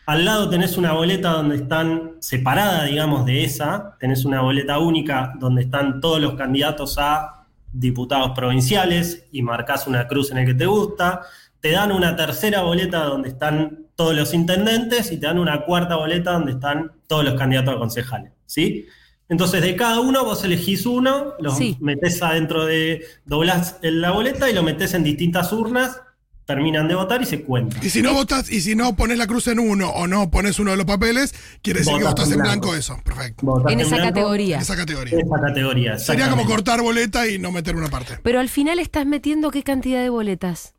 Al 0.05 0.25
lado 0.25 0.49
tenés 0.49 0.77
una 0.77 0.91
boleta 0.93 1.29
donde 1.31 1.55
están 1.55 2.13
separada, 2.19 2.83
digamos, 2.85 3.25
de 3.25 3.43
esa. 3.43 3.95
Tenés 3.99 4.25
una 4.25 4.41
boleta 4.41 4.77
única 4.79 5.33
donde 5.39 5.61
están 5.63 6.01
todos 6.01 6.19
los 6.19 6.33
candidatos 6.35 6.97
a 6.97 7.45
diputados 7.71 8.31
provinciales 8.35 9.25
y 9.31 9.41
marcas 9.41 9.87
una 9.87 10.07
cruz 10.07 10.31
en 10.31 10.39
el 10.39 10.45
que 10.47 10.53
te 10.53 10.65
gusta. 10.65 11.21
Te 11.61 11.71
dan 11.71 11.91
una 11.93 12.15
tercera 12.15 12.63
boleta 12.63 13.05
donde 13.05 13.29
están 13.29 13.85
todos 13.95 14.13
los 14.15 14.33
intendentes 14.33 15.11
y 15.11 15.17
te 15.19 15.27
dan 15.27 15.39
una 15.39 15.61
cuarta 15.63 15.95
boleta 15.95 16.33
donde 16.33 16.51
están 16.53 16.91
todos 17.07 17.23
los 17.23 17.35
candidatos 17.35 17.75
a 17.75 17.79
concejales. 17.79 18.33
¿sí? 18.45 18.85
Entonces, 19.29 19.61
de 19.61 19.75
cada 19.77 20.01
uno 20.01 20.25
vos 20.25 20.43
elegís 20.43 20.85
uno, 20.85 21.33
lo 21.39 21.51
Sí. 21.51 21.77
metés 21.79 22.21
adentro 22.21 22.65
de. 22.65 23.05
doblás 23.25 23.79
en 23.81 24.01
la 24.01 24.11
boleta 24.11 24.49
y 24.49 24.53
lo 24.53 24.63
metés 24.63 24.93
en 24.93 25.03
distintas 25.03 25.53
urnas, 25.53 26.01
terminan 26.45 26.87
de 26.87 26.95
votar 26.95 27.21
y 27.21 27.25
se 27.25 27.41
cuenta. 27.43 27.77
Y 27.81 27.89
si 27.89 28.01
no 28.01 28.13
votas, 28.13 28.51
y 28.51 28.61
si 28.61 28.75
no 28.75 28.95
pones 28.95 29.17
la 29.17 29.27
cruz 29.27 29.47
en 29.47 29.59
uno 29.59 29.89
o 29.89 30.07
no 30.07 30.29
pones 30.29 30.59
uno 30.59 30.71
de 30.71 30.77
los 30.77 30.85
papeles, 30.85 31.33
quiere 31.61 31.79
decir 31.79 31.97
que 31.97 32.03
Votas 32.03 32.31
en 32.31 32.39
blanco 32.39 32.67
blanco. 32.69 32.75
eso. 32.75 32.97
Perfecto. 33.03 33.69
En 33.69 33.79
esa 33.79 33.95
blanco, 33.95 34.13
categoría. 34.13 34.55
En 34.57 34.61
esa 34.61 34.75
categoría. 34.75 35.19
En 35.19 35.25
esa 35.27 35.41
categoría. 35.41 35.99
Sería 35.99 36.29
como 36.29 36.45
cortar 36.45 36.81
boleta 36.81 37.27
y 37.27 37.39
no 37.39 37.51
meter 37.51 37.75
una 37.75 37.87
parte. 37.89 38.19
Pero 38.23 38.39
al 38.39 38.49
final 38.49 38.79
estás 38.79 39.05
metiendo 39.05 39.51
qué 39.51 39.63
cantidad 39.63 40.01
de 40.01 40.09
boletas. 40.09 40.73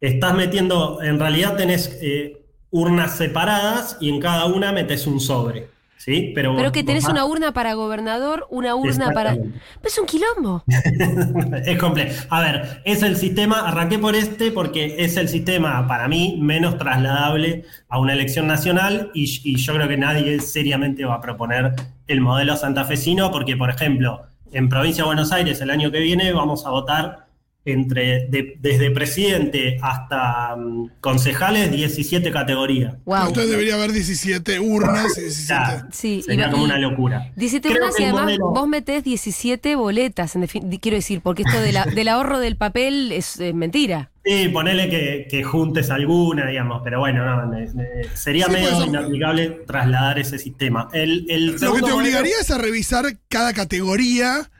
Estás 0.00 0.34
metiendo, 0.34 1.02
en 1.02 1.18
realidad 1.18 1.56
tenés 1.56 1.96
eh, 2.02 2.44
urnas 2.70 3.16
separadas 3.16 3.96
y 4.00 4.10
en 4.10 4.20
cada 4.20 4.46
una 4.46 4.72
metes 4.72 5.06
un 5.06 5.20
sobre. 5.20 5.68
¿Sí? 6.04 6.32
Pero, 6.34 6.54
Pero 6.54 6.70
que 6.70 6.84
tenés 6.84 7.06
una 7.06 7.24
urna 7.24 7.52
para 7.52 7.72
gobernador, 7.72 8.46
una 8.50 8.74
urna 8.74 9.12
para. 9.12 9.38
Es 9.82 9.98
un 9.98 10.04
quilombo. 10.04 10.62
es 11.64 11.78
complejo. 11.78 12.26
A 12.28 12.42
ver, 12.42 12.82
es 12.84 13.02
el 13.02 13.16
sistema, 13.16 13.66
arranqué 13.66 13.98
por 13.98 14.14
este 14.14 14.50
porque 14.50 14.96
es 14.98 15.16
el 15.16 15.30
sistema 15.30 15.88
para 15.88 16.06
mí 16.06 16.38
menos 16.42 16.76
trasladable 16.76 17.64
a 17.88 17.98
una 17.98 18.12
elección 18.12 18.46
nacional 18.46 19.12
y, 19.14 19.40
y 19.44 19.56
yo 19.56 19.72
creo 19.72 19.88
que 19.88 19.96
nadie 19.96 20.40
seriamente 20.40 21.06
va 21.06 21.14
a 21.14 21.20
proponer 21.22 21.72
el 22.06 22.20
modelo 22.20 22.54
santafesino 22.58 23.30
porque, 23.30 23.56
por 23.56 23.70
ejemplo, 23.70 24.26
en 24.52 24.68
Provincia 24.68 25.04
de 25.04 25.06
Buenos 25.06 25.32
Aires 25.32 25.58
el 25.62 25.70
año 25.70 25.90
que 25.90 26.00
viene 26.00 26.34
vamos 26.34 26.66
a 26.66 26.70
votar 26.70 27.28
entre 27.66 28.26
de- 28.28 28.56
desde 28.60 28.90
presidente 28.90 29.78
hasta 29.80 30.54
mm, 30.56 30.90
concejales 31.00 31.70
17 31.72 32.30
categorías. 32.30 32.94
Wow. 33.04 33.28
Entonces 33.28 33.50
debería 33.50 33.74
haber 33.74 33.92
17 33.92 34.60
urnas 34.60 35.16
y 35.16 35.22
17. 35.22 35.46
Claro, 35.46 35.86
Sí, 35.92 36.22
sería 36.22 36.48
y- 36.48 36.50
como 36.50 36.64
una 36.64 36.78
locura. 36.78 37.32
17 37.36 37.68
Creo 37.70 37.82
urnas 37.84 37.98
y 38.00 38.04
además 38.04 38.24
modelo- 38.24 38.50
vos 38.52 38.68
metés 38.68 39.02
17 39.04 39.76
boletas, 39.76 40.36
en 40.36 40.46
quiero 40.46 40.96
decir, 40.96 41.20
porque 41.22 41.42
esto 41.46 41.60
de 41.60 41.72
la- 41.72 41.84
del 41.86 42.08
ahorro 42.08 42.38
del 42.38 42.56
papel 42.56 43.12
es 43.12 43.40
eh, 43.40 43.52
mentira. 43.54 44.10
Sí, 44.26 44.48
ponele 44.48 44.88
que, 44.88 45.26
que 45.30 45.42
juntes 45.42 45.90
alguna, 45.90 46.46
digamos, 46.46 46.80
pero 46.82 46.98
bueno, 46.98 47.24
no, 47.26 47.46
ne- 47.46 47.66
ne- 47.74 47.86
sería 48.14 48.46
Sí, 48.46 48.52
medio 48.52 48.70
pues, 48.72 48.86
inaplicable 48.88 49.50
trasladar 49.66 50.18
ese 50.18 50.38
sistema. 50.38 50.88
El, 50.94 51.26
el 51.28 51.46
Lo 51.46 51.52
que 51.74 51.80
te 51.80 51.86
modelo- 51.86 51.96
obligaría 51.96 52.34
es 52.40 52.50
a 52.50 52.56
revisar 52.58 53.04
cada 53.28 53.52
categoría 53.52 54.50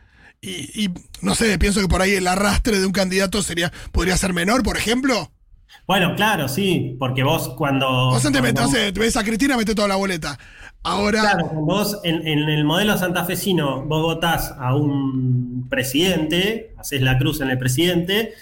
y, 0.45 0.85
y, 0.85 0.91
no 1.23 1.35
sé, 1.35 1.59
pienso 1.59 1.81
que 1.81 1.89
por 1.89 2.03
ahí 2.03 2.13
el 2.15 2.27
arrastre 2.27 2.79
de 2.79 2.87
un 2.87 2.93
candidato 2.93 3.43
sería 3.43 3.73
podría 3.93 4.17
ser 4.17 4.33
menor, 4.33 4.63
por 4.63 4.77
ejemplo. 4.77 5.31
Bueno, 5.87 6.15
claro, 6.17 6.49
sí, 6.49 6.97
porque 6.99 7.23
vos 7.23 7.51
cuando. 7.57 7.87
Vos 8.11 8.25
antes 8.25 8.41
cuando- 8.41 8.63
metés, 8.63 8.65
no 8.65 8.71
sé, 8.71 8.91
ves 8.93 9.17
a 9.17 9.25
Cristina, 9.25 9.57
metés 9.57 9.75
toda 9.75 9.89
la 9.89 9.97
boleta. 9.97 10.39
Ahora, 10.83 11.21
Claro, 11.23 11.47
vos 11.55 11.99
en, 12.05 12.27
en 12.29 12.41
el 12.49 12.65
modelo 12.65 12.97
santafesino 12.99 13.83
vos 13.87 14.03
votás 14.03 14.55
a 14.59 14.75
un 14.77 15.67
presidente, 15.71 16.75
haces 16.79 17.01
la 17.01 17.17
cruz 17.19 17.41
en 17.41 17.49
el 17.51 17.59
presidente, 17.59 18.35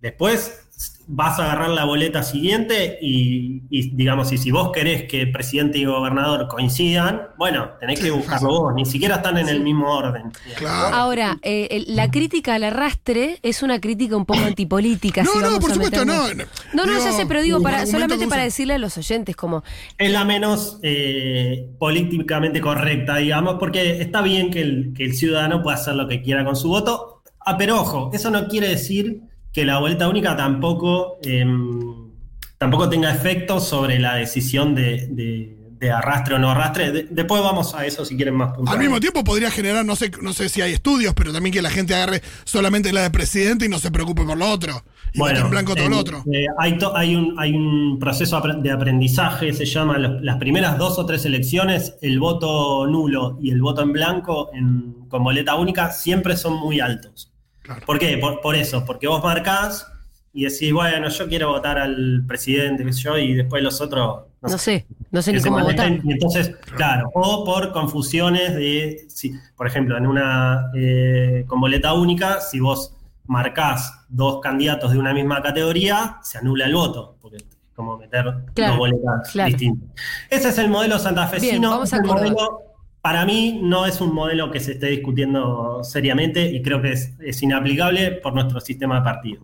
después 0.00 0.65
vas 1.08 1.38
a 1.38 1.44
agarrar 1.44 1.70
la 1.70 1.84
boleta 1.84 2.22
siguiente 2.22 2.98
y, 3.00 3.62
y, 3.70 3.90
digamos, 3.94 4.32
y 4.32 4.38
si 4.38 4.50
vos 4.50 4.72
querés 4.72 5.04
que 5.04 5.26
presidente 5.28 5.78
y 5.78 5.84
gobernador 5.84 6.48
coincidan, 6.48 7.28
bueno, 7.38 7.70
tenés 7.78 8.00
que 8.00 8.10
buscarlo 8.10 8.48
vos, 8.48 8.74
ni 8.74 8.84
siquiera 8.84 9.16
están 9.16 9.38
en 9.38 9.48
el 9.48 9.60
mismo 9.60 9.88
orden. 9.96 10.32
claro. 10.56 10.94
Ahora, 10.94 11.38
eh, 11.42 11.84
la 11.86 12.10
crítica 12.10 12.56
al 12.56 12.64
arrastre 12.64 13.38
es 13.42 13.62
una 13.62 13.80
crítica 13.80 14.16
un 14.16 14.26
poco 14.26 14.40
antipolítica. 14.40 15.22
No, 15.22 15.30
si 15.32 15.38
no, 15.38 15.60
por 15.60 15.70
a 15.70 15.74
supuesto, 15.74 16.00
meternos- 16.04 16.34
no. 16.36 16.44
No, 16.74 16.86
no, 16.86 16.92
Digo, 16.92 17.04
ya 17.04 17.12
sé, 17.12 17.24
pero 17.26 17.40
digo, 17.40 17.62
para, 17.62 17.86
solamente 17.86 18.26
para 18.26 18.42
decirle 18.42 18.74
a 18.74 18.78
los 18.78 18.98
oyentes, 18.98 19.36
como, 19.36 19.62
Es 19.96 20.10
la 20.10 20.24
menos 20.24 20.78
eh, 20.82 21.68
políticamente 21.78 22.60
correcta, 22.60 23.16
digamos, 23.16 23.56
porque 23.60 24.02
está 24.02 24.22
bien 24.22 24.50
que 24.50 24.60
el, 24.60 24.92
que 24.94 25.04
el 25.04 25.14
ciudadano 25.14 25.62
pueda 25.62 25.76
hacer 25.76 25.94
lo 25.94 26.08
que 26.08 26.20
quiera 26.20 26.44
con 26.44 26.56
su 26.56 26.68
voto. 26.68 27.22
Ah, 27.40 27.56
pero 27.56 27.80
ojo, 27.80 28.10
eso 28.12 28.28
no 28.30 28.48
quiere 28.48 28.68
decir 28.68 29.20
que 29.56 29.64
la 29.64 29.78
boleta 29.78 30.06
única 30.06 30.36
tampoco, 30.36 31.16
em, 31.22 32.10
tampoco 32.58 32.90
tenga 32.90 33.10
efecto 33.10 33.58
sobre 33.58 33.98
la 33.98 34.14
decisión 34.16 34.74
de, 34.74 35.06
de- 35.10 35.56
de 35.78 35.90
arrastre 35.90 36.34
o 36.34 36.38
no 36.38 36.50
arrastre. 36.50 36.92
De- 36.92 37.06
después 37.10 37.42
vamos 37.42 37.74
a 37.74 37.86
eso 37.86 38.04
si 38.04 38.16
quieren 38.16 38.34
más 38.34 38.52
puntos. 38.52 38.74
Al 38.74 38.78
mismo 38.80 39.00
tiempo 39.00 39.24
podría 39.24 39.50
generar, 39.50 39.82
no 39.86 39.96
sé, 39.96 40.10
no 40.20 40.34
sé 40.34 40.50
si 40.50 40.60
hay 40.60 40.72
estudios, 40.74 41.14
pero 41.14 41.32
también 41.32 41.54
que 41.54 41.62
la 41.62 41.70
gente 41.70 41.94
agarre 41.94 42.20
solamente 42.44 42.92
la 42.92 43.00
de 43.02 43.10
presidente 43.10 43.64
y 43.64 43.70
no 43.70 43.78
se 43.78 43.90
preocupe 43.90 44.24
por 44.24 44.36
lo 44.36 44.46
otro. 44.46 44.84
Y 45.14 45.20
vote 45.20 45.38
en 45.38 45.48
blanco 45.48 45.74
todo 45.74 45.86
eh, 45.86 45.90
lo 45.90 45.98
otro. 46.00 46.22
eh, 46.30 46.44
hay, 46.58 46.76
to- 46.76 46.94
hay, 46.94 47.16
un, 47.16 47.34
hay 47.38 47.54
un 47.54 47.98
proceso 47.98 48.38
de 48.58 48.70
aprendizaje, 48.70 49.54
se 49.54 49.64
llama 49.64 49.96
los- 49.96 50.20
las 50.22 50.36
primeras 50.36 50.76
dos 50.76 50.98
o 50.98 51.06
tres 51.06 51.24
elecciones, 51.24 51.94
el 52.02 52.18
voto 52.20 52.86
nulo 52.86 53.38
y 53.40 53.52
el 53.52 53.62
voto 53.62 53.80
en 53.80 53.92
blanco 53.92 54.50
en- 54.52 55.06
con 55.08 55.24
boleta 55.24 55.54
única 55.54 55.92
siempre 55.92 56.36
son 56.36 56.60
muy 56.60 56.80
altos. 56.80 57.32
Claro. 57.66 57.82
¿Por 57.84 57.98
qué? 57.98 58.16
Por, 58.18 58.40
por 58.40 58.54
eso, 58.54 58.84
porque 58.84 59.06
vos 59.08 59.22
marcás 59.22 59.86
y 60.32 60.44
decís, 60.44 60.72
bueno, 60.72 61.08
yo 61.08 61.28
quiero 61.28 61.48
votar 61.48 61.78
al 61.78 62.22
presidente, 62.26 62.84
qué 62.84 62.92
sé 62.92 63.00
yo, 63.02 63.18
y 63.18 63.34
después 63.34 63.62
los 63.62 63.80
otros... 63.80 64.24
no 64.42 64.58
sé, 64.58 64.86
no 65.10 65.22
sé 65.22 65.32
ni 65.32 65.40
cómo 65.40 65.60
votar. 65.60 65.90
Y 66.04 66.12
entonces, 66.12 66.54
claro, 66.76 67.10
o 67.14 67.44
por 67.44 67.72
confusiones 67.72 68.54
de, 68.54 69.06
si, 69.08 69.32
por 69.56 69.66
ejemplo, 69.66 69.96
en 69.96 70.06
una 70.06 70.70
eh, 70.76 71.44
con 71.46 71.58
boleta 71.60 71.94
única, 71.94 72.40
si 72.42 72.60
vos 72.60 72.92
marcás 73.26 74.04
dos 74.08 74.40
candidatos 74.40 74.92
de 74.92 74.98
una 74.98 75.12
misma 75.14 75.42
categoría, 75.42 76.18
se 76.22 76.38
anula 76.38 76.66
el 76.66 76.74
voto, 76.74 77.16
porque 77.20 77.38
es 77.38 77.44
como 77.74 77.96
meter 77.98 78.24
Claro, 78.54 78.72
dos 78.72 78.78
boletas 78.78 79.30
claro. 79.32 79.48
distintas. 79.48 79.88
Ese 80.30 80.50
es 80.50 80.58
el 80.58 80.68
modelo 80.68 80.98
santafesino. 80.98 81.50
Bien, 81.50 81.62
vamos 81.62 81.92
a 81.92 81.96
el 81.96 82.02
modelo- 82.04 82.62
para 83.06 83.24
mí 83.24 83.60
no 83.62 83.86
es 83.86 84.00
un 84.00 84.12
modelo 84.12 84.50
que 84.50 84.58
se 84.58 84.72
esté 84.72 84.88
discutiendo 84.88 85.84
seriamente 85.84 86.50
y 86.50 86.60
creo 86.60 86.82
que 86.82 86.90
es, 86.90 87.40
inaplicable 87.40 88.10
por 88.10 88.34
nuestro 88.34 88.60
sistema 88.60 88.96
de 88.96 89.02
partido. 89.02 89.42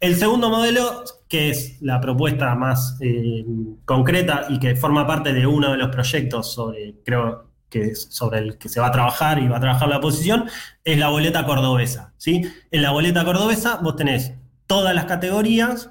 El 0.00 0.16
segundo 0.16 0.50
modelo, 0.50 1.02
que 1.26 1.48
es 1.48 1.80
la 1.80 1.98
propuesta 1.98 2.54
más 2.56 2.98
eh, 3.00 3.42
concreta 3.86 4.48
y 4.50 4.58
que 4.58 4.76
forma 4.76 5.06
parte 5.06 5.32
de 5.32 5.46
uno 5.46 5.72
de 5.72 5.78
los 5.78 5.88
proyectos 5.88 6.52
sobre, 6.52 6.96
creo 7.02 7.46
que 7.70 7.94
sobre 7.94 8.40
el 8.40 8.58
que 8.58 8.68
se 8.68 8.80
va 8.80 8.88
a 8.88 8.92
trabajar 8.92 9.38
y 9.38 9.48
va 9.48 9.56
a 9.56 9.60
trabajar 9.60 9.88
la 9.88 9.96
oposición, 9.96 10.50
es 10.84 10.98
la 10.98 11.08
boleta 11.08 11.46
cordobesa. 11.46 12.12
¿sí? 12.18 12.42
En 12.70 12.82
la 12.82 12.90
boleta 12.90 13.24
cordobesa 13.24 13.76
vos 13.76 13.96
tenés 13.96 14.34
todas 14.66 14.94
las 14.94 15.06
categorías 15.06 15.88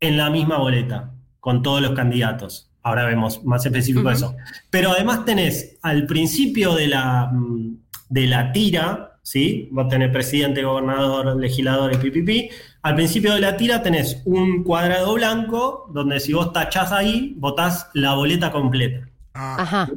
en 0.00 0.16
la 0.16 0.30
misma 0.30 0.58
boleta, 0.58 1.12
con 1.38 1.62
todos 1.62 1.80
los 1.80 1.92
candidatos. 1.92 2.73
Ahora 2.84 3.04
vemos 3.06 3.42
más 3.44 3.64
específico 3.66 4.08
eso. 4.10 4.36
Pero 4.70 4.90
además 4.92 5.24
tenés 5.24 5.78
al 5.82 6.06
principio 6.06 6.74
de 6.74 6.86
la, 6.86 7.30
mm, 7.32 7.76
de 8.10 8.26
la 8.26 8.52
tira, 8.52 9.18
¿sí? 9.22 9.68
Vos 9.72 9.88
tenés 9.88 10.10
presidente, 10.10 10.62
gobernador, 10.62 11.34
legislador 11.36 11.92
y 11.94 11.96
pipipi. 11.96 12.48
Al 12.82 12.94
principio 12.94 13.32
de 13.34 13.40
la 13.40 13.56
tira 13.56 13.82
tenés 13.82 14.20
un 14.26 14.62
cuadrado 14.62 15.14
blanco 15.14 15.90
donde 15.92 16.20
si 16.20 16.34
vos 16.34 16.52
tachás 16.52 16.92
ahí, 16.92 17.34
votás 17.38 17.88
la 17.94 18.14
boleta 18.14 18.52
completa. 18.52 19.08
Ah, 19.32 19.56
Ajá. 19.58 19.88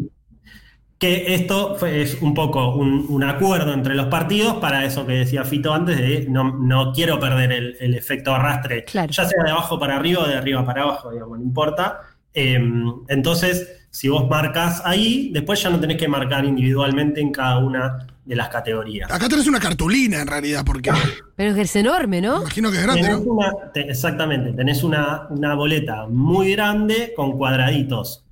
Que 0.99 1.35
esto 1.35 1.75
fue- 1.75 2.01
es 2.01 2.19
un 2.21 2.33
poco 2.33 2.73
un, 2.73 3.05
un 3.09 3.23
acuerdo 3.23 3.71
entre 3.71 3.93
los 3.93 4.07
partidos 4.07 4.55
para 4.55 4.83
eso 4.83 5.05
que 5.05 5.13
decía 5.13 5.43
Fito 5.43 5.71
antes 5.71 5.95
de 5.97 6.25
no, 6.27 6.57
no 6.57 6.91
quiero 6.91 7.19
perder 7.19 7.51
el, 7.51 7.77
el 7.79 7.93
efecto 7.93 8.33
arrastre, 8.33 8.83
Claro. 8.85 9.11
ya 9.11 9.25
sea 9.25 9.43
de 9.43 9.51
abajo 9.51 9.77
para 9.77 9.97
arriba 9.97 10.23
o 10.23 10.27
de 10.27 10.35
arriba 10.35 10.65
para 10.65 10.81
abajo, 10.81 11.11
digamos, 11.11 11.37
no 11.37 11.43
importa. 11.45 11.99
Eh, 12.39 12.59
entonces, 13.07 13.67
si 13.89 14.09
vos 14.09 14.29
marcas 14.29 14.81
ahí, 14.85 15.31
después 15.33 15.59
ya 15.63 15.71
no 15.71 15.79
tenés 15.79 15.97
que 15.97 16.07
marcar 16.07 16.45
individualmente 16.45 17.19
en 17.19 17.31
cada 17.31 17.57
una 17.57 18.05
de 18.25 18.35
las 18.35 18.49
categorías. 18.49 19.09
Acá 19.11 19.27
tenés 19.27 19.47
una 19.47 19.59
cartulina 19.59 20.21
en 20.21 20.27
realidad, 20.27 20.63
porque 20.63 20.91
Pero 21.35 21.49
es 21.51 21.55
que 21.55 21.61
es 21.63 21.75
enorme, 21.77 22.21
¿no? 22.21 22.41
imagino 22.41 22.69
que 22.69 22.77
es 22.77 22.83
grande, 22.83 23.01
Tenés 23.01 23.25
¿no? 23.25 23.31
una- 23.33 23.53
te- 23.73 23.89
exactamente, 23.89 24.51
tenés 24.53 24.83
una, 24.83 25.27
una 25.31 25.55
boleta 25.55 26.05
muy 26.07 26.51
grande 26.51 27.13
con 27.15 27.37
cuadraditos 27.37 28.23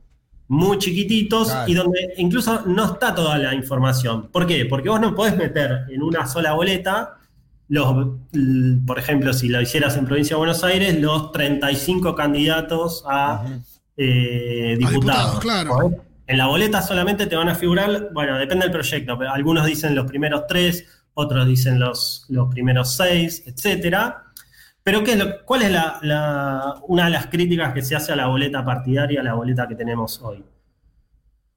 muy 0.47 0.77
chiquititos 0.77 1.47
Claro. 1.47 1.71
y 1.71 1.73
donde 1.73 2.13
incluso 2.17 2.61
no 2.67 2.85
está 2.93 3.15
toda 3.15 3.35
la 3.39 3.55
información. 3.55 4.27
¿Por 4.31 4.45
qué? 4.45 4.65
Porque 4.67 4.89
vos 4.89 5.01
no 5.01 5.15
podés 5.15 5.35
meter 5.35 5.85
en 5.89 6.03
una 6.03 6.27
sola 6.27 6.53
boleta 6.53 7.15
los, 7.67 8.09
por 8.85 8.99
ejemplo, 8.99 9.33
si 9.33 9.47
lo 9.49 9.59
hicieras 9.59 9.97
en 9.97 10.05
Provincia 10.05 10.35
de 10.35 10.37
Buenos 10.37 10.63
Aires, 10.63 11.01
los 11.01 11.31
35 11.31 12.13
candidatos 12.13 13.03
a 13.09 13.43
eh, 13.97 14.75
diputados. 14.77 14.91
diputados, 15.01 15.39
claro. 15.39 15.91
En 16.27 16.37
la 16.37 16.47
boleta 16.47 16.81
solamente 16.81 17.27
te 17.27 17.35
van 17.35 17.49
a 17.49 17.55
figurar, 17.55 18.09
bueno, 18.13 18.37
depende 18.37 18.63
del 18.65 18.71
proyecto, 18.71 19.17
pero 19.17 19.31
algunos 19.31 19.65
dicen 19.65 19.93
los 19.95 20.05
primeros 20.05 20.47
tres, 20.47 20.85
otros 21.13 21.47
dicen 21.47 21.79
los, 21.79 22.25
los 22.29 22.49
primeros 22.49 22.95
seis, 22.95 23.43
etcétera. 23.45 24.23
Pero 24.83 25.03
¿qué 25.03 25.13
es 25.13 25.17
lo- 25.19 25.45
¿cuál 25.45 25.61
es 25.63 25.71
la, 25.71 25.99
la- 26.01 26.75
una 26.87 27.05
de 27.05 27.11
las 27.11 27.27
críticas 27.27 27.73
que 27.73 27.81
se 27.83 27.95
hace 27.95 28.11
a 28.11 28.15
la 28.15 28.27
boleta 28.27 28.63
partidaria, 28.65 29.21
a 29.21 29.23
la 29.23 29.33
boleta 29.33 29.67
que 29.67 29.75
tenemos 29.75 30.19
hoy? 30.21 30.43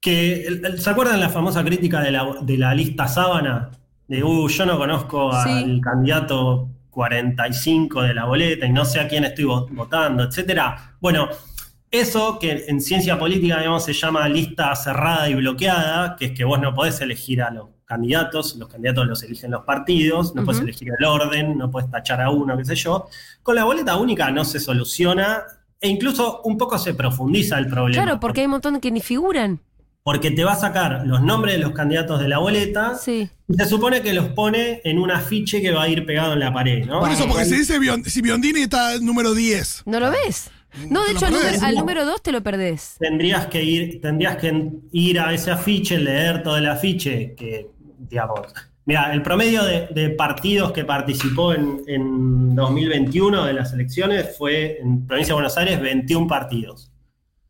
Que, 0.00 0.60
¿Se 0.78 0.90
acuerdan 0.90 1.18
la 1.20 1.28
famosa 1.28 1.64
crítica 1.64 2.00
de 2.00 2.12
la, 2.12 2.26
de 2.42 2.56
la 2.56 2.74
lista 2.74 3.08
sábana? 3.08 3.70
De, 4.06 4.22
uh, 4.22 4.48
yo 4.48 4.64
no 4.66 4.78
conozco 4.78 5.32
Sí. 5.42 5.50
al 5.50 5.80
candidato 5.80 6.68
45 6.90 8.02
de 8.02 8.14
la 8.14 8.24
boleta 8.24 8.64
y 8.66 8.72
no 8.72 8.84
sé 8.84 9.00
a 9.00 9.08
quién 9.08 9.24
estoy 9.24 9.44
vo- 9.44 9.66
votando, 9.70 10.22
etcétera. 10.24 10.94
Bueno, 11.00 11.28
eso 11.90 12.38
que 12.38 12.64
en 12.68 12.80
ciencia 12.80 13.18
política 13.18 13.58
digamos, 13.58 13.84
se 13.84 13.92
llama 13.92 14.28
lista 14.28 14.74
cerrada 14.76 15.28
y 15.28 15.34
bloqueada, 15.34 16.16
que 16.16 16.26
es 16.26 16.32
que 16.32 16.44
vos 16.44 16.60
no 16.60 16.74
podés 16.74 17.00
elegir 17.00 17.42
a 17.42 17.50
los 17.50 17.66
candidatos, 17.84 18.56
los 18.56 18.68
candidatos 18.68 19.06
los 19.06 19.22
eligen 19.22 19.50
los 19.50 19.64
partidos, 19.64 20.34
no 20.34 20.44
puedes 20.44 20.58
Ujú. 20.60 20.68
elegir 20.68 20.88
el 20.98 21.04
orden, 21.06 21.56
no 21.56 21.70
puedes 21.70 21.90
tachar 21.90 22.20
a 22.20 22.30
uno, 22.30 22.56
qué 22.58 22.64
sé 22.66 22.74
yo. 22.76 23.08
Con 23.42 23.54
la 23.54 23.64
boleta 23.64 23.96
única 23.96 24.30
no 24.30 24.44
se 24.44 24.60
soluciona 24.60 25.42
e 25.80 25.88
incluso 25.88 26.42
un 26.42 26.58
poco 26.58 26.76
se 26.78 26.92
profundiza 26.92 27.58
el 27.58 27.66
problema. 27.68 28.02
Claro, 28.04 28.20
porque 28.20 28.40
hay 28.40 28.46
un 28.46 28.52
montón 28.52 28.78
que 28.80 28.90
ni 28.90 29.00
figuran. 29.00 29.60
Porque 30.02 30.30
te 30.30 30.42
va 30.44 30.52
a 30.52 30.56
sacar 30.56 31.02
los 31.06 31.22
nombres 31.22 31.54
de 31.56 31.60
los 31.62 31.72
candidatos 31.72 32.20
de 32.20 32.28
la 32.28 32.38
boleta 32.38 32.94
Sí. 32.94 33.28
y 33.48 33.54
se 33.54 33.66
supone 33.66 34.00
que 34.02 34.12
los 34.12 34.28
pone 34.28 34.80
en 34.84 34.98
un 34.98 35.10
afiche 35.10 35.60
que 35.62 35.70
va 35.70 35.82
a 35.84 35.88
ir 35.88 36.04
pegado 36.06 36.32
en 36.34 36.40
la 36.40 36.52
pared, 36.52 36.84
¿no? 36.86 37.00
Por 37.00 37.10
eso, 37.10 37.26
porque 37.28 37.44
se 37.44 37.56
dice 37.56 37.78
si 38.04 38.20
Biondini 38.22 38.60
está 38.60 38.98
número 39.00 39.34
10. 39.34 39.82
¿No 39.86 40.00
lo 40.00 40.10
ves? 40.10 40.50
No, 40.90 41.04
de 41.04 41.12
hecho, 41.12 41.26
al 41.26 41.32
número, 41.32 41.62
al 41.62 41.74
número 41.74 42.04
2 42.04 42.22
te 42.22 42.32
lo 42.32 42.42
perdés. 42.42 42.96
tendrías 42.98 43.46
que 43.46 43.62
ir, 43.62 44.00
tendrías 44.00 44.36
que 44.36 44.70
ir 44.92 45.20
a 45.20 45.32
ese 45.32 45.50
afiche, 45.50 45.98
leer 45.98 46.42
todo 46.42 46.56
el 46.56 46.68
afiche, 46.68 47.34
que, 47.34 47.70
digamos, 47.98 48.40
mira, 48.84 49.12
el 49.12 49.22
promedio 49.22 49.64
de, 49.64 49.88
de 49.88 50.10
partidos 50.10 50.72
que 50.72 50.84
participó 50.84 51.52
en, 51.54 51.82
en 51.86 52.54
2021 52.54 53.44
de 53.44 53.52
las 53.52 53.72
elecciones 53.72 54.36
fue 54.36 54.78
en 54.80 55.06
Provincia 55.06 55.32
de 55.32 55.34
Buenos 55.34 55.56
Aires 55.56 55.80
21 55.80 56.26
partidos, 56.26 56.92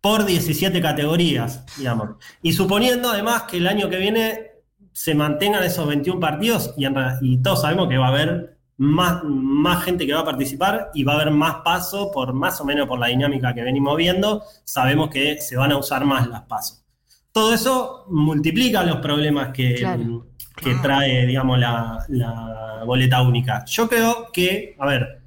por 0.01 0.25
17 0.25 0.81
categorías, 0.81 1.65
digamos. 1.77 2.11
Y 2.43 2.53
suponiendo 2.53 3.11
además 3.11 3.45
que 3.45 3.59
el 3.59 3.67
año 3.67 3.89
que 3.89 3.99
viene 3.99 4.49
se 4.93 5.15
mantengan 5.15 5.63
esos 5.63 5.87
21 5.87 6.19
partidos 6.19 6.75
y, 6.77 6.85
en 6.85 6.95
y 7.21 7.39
todos 7.39 7.63
sabemos 7.63 7.89
que 7.89 7.99
va 7.99 8.07
a 8.07 8.11
haber 8.11 8.58
más, 8.79 9.23
más 9.25 9.85
gente 9.85 10.07
que 10.07 10.15
va 10.15 10.21
a 10.21 10.25
participar 10.25 10.91
y 10.95 11.05
va 11.05 11.13
a 11.13 11.17
haber 11.17 11.31
más 11.33 11.57
paso 11.65 12.11
por 12.13 12.33
más 12.33 12.61
o 12.61 12.65
menos 12.65 12.87
por 12.87 12.99
la 12.99 13.09
dinámica 13.09 13.53
que 13.55 13.63
venimos 13.63 13.97
viendo, 13.97 14.43
sabemos 14.65 15.11
que 15.11 15.39
se 15.41 15.57
van 15.57 15.73
a 15.73 15.77
usar 15.77 16.05
más 16.05 16.27
las 16.29 16.43
pasos. 16.43 16.85
Todo 17.33 17.53
eso 17.55 18.07
multiplica 18.09 18.83
los 18.85 18.97
problemas 18.97 19.49
que, 19.53 19.75
Claro. 19.75 20.27
que 20.57 20.75
trae, 20.77 21.27
digamos, 21.27 21.59
la, 21.59 22.05
la 22.09 22.83
boleta 22.87 23.23
única. 23.23 23.65
Yo 23.67 23.89
creo 23.89 24.29
que, 24.33 24.75
a 24.79 24.87
ver, 24.87 25.23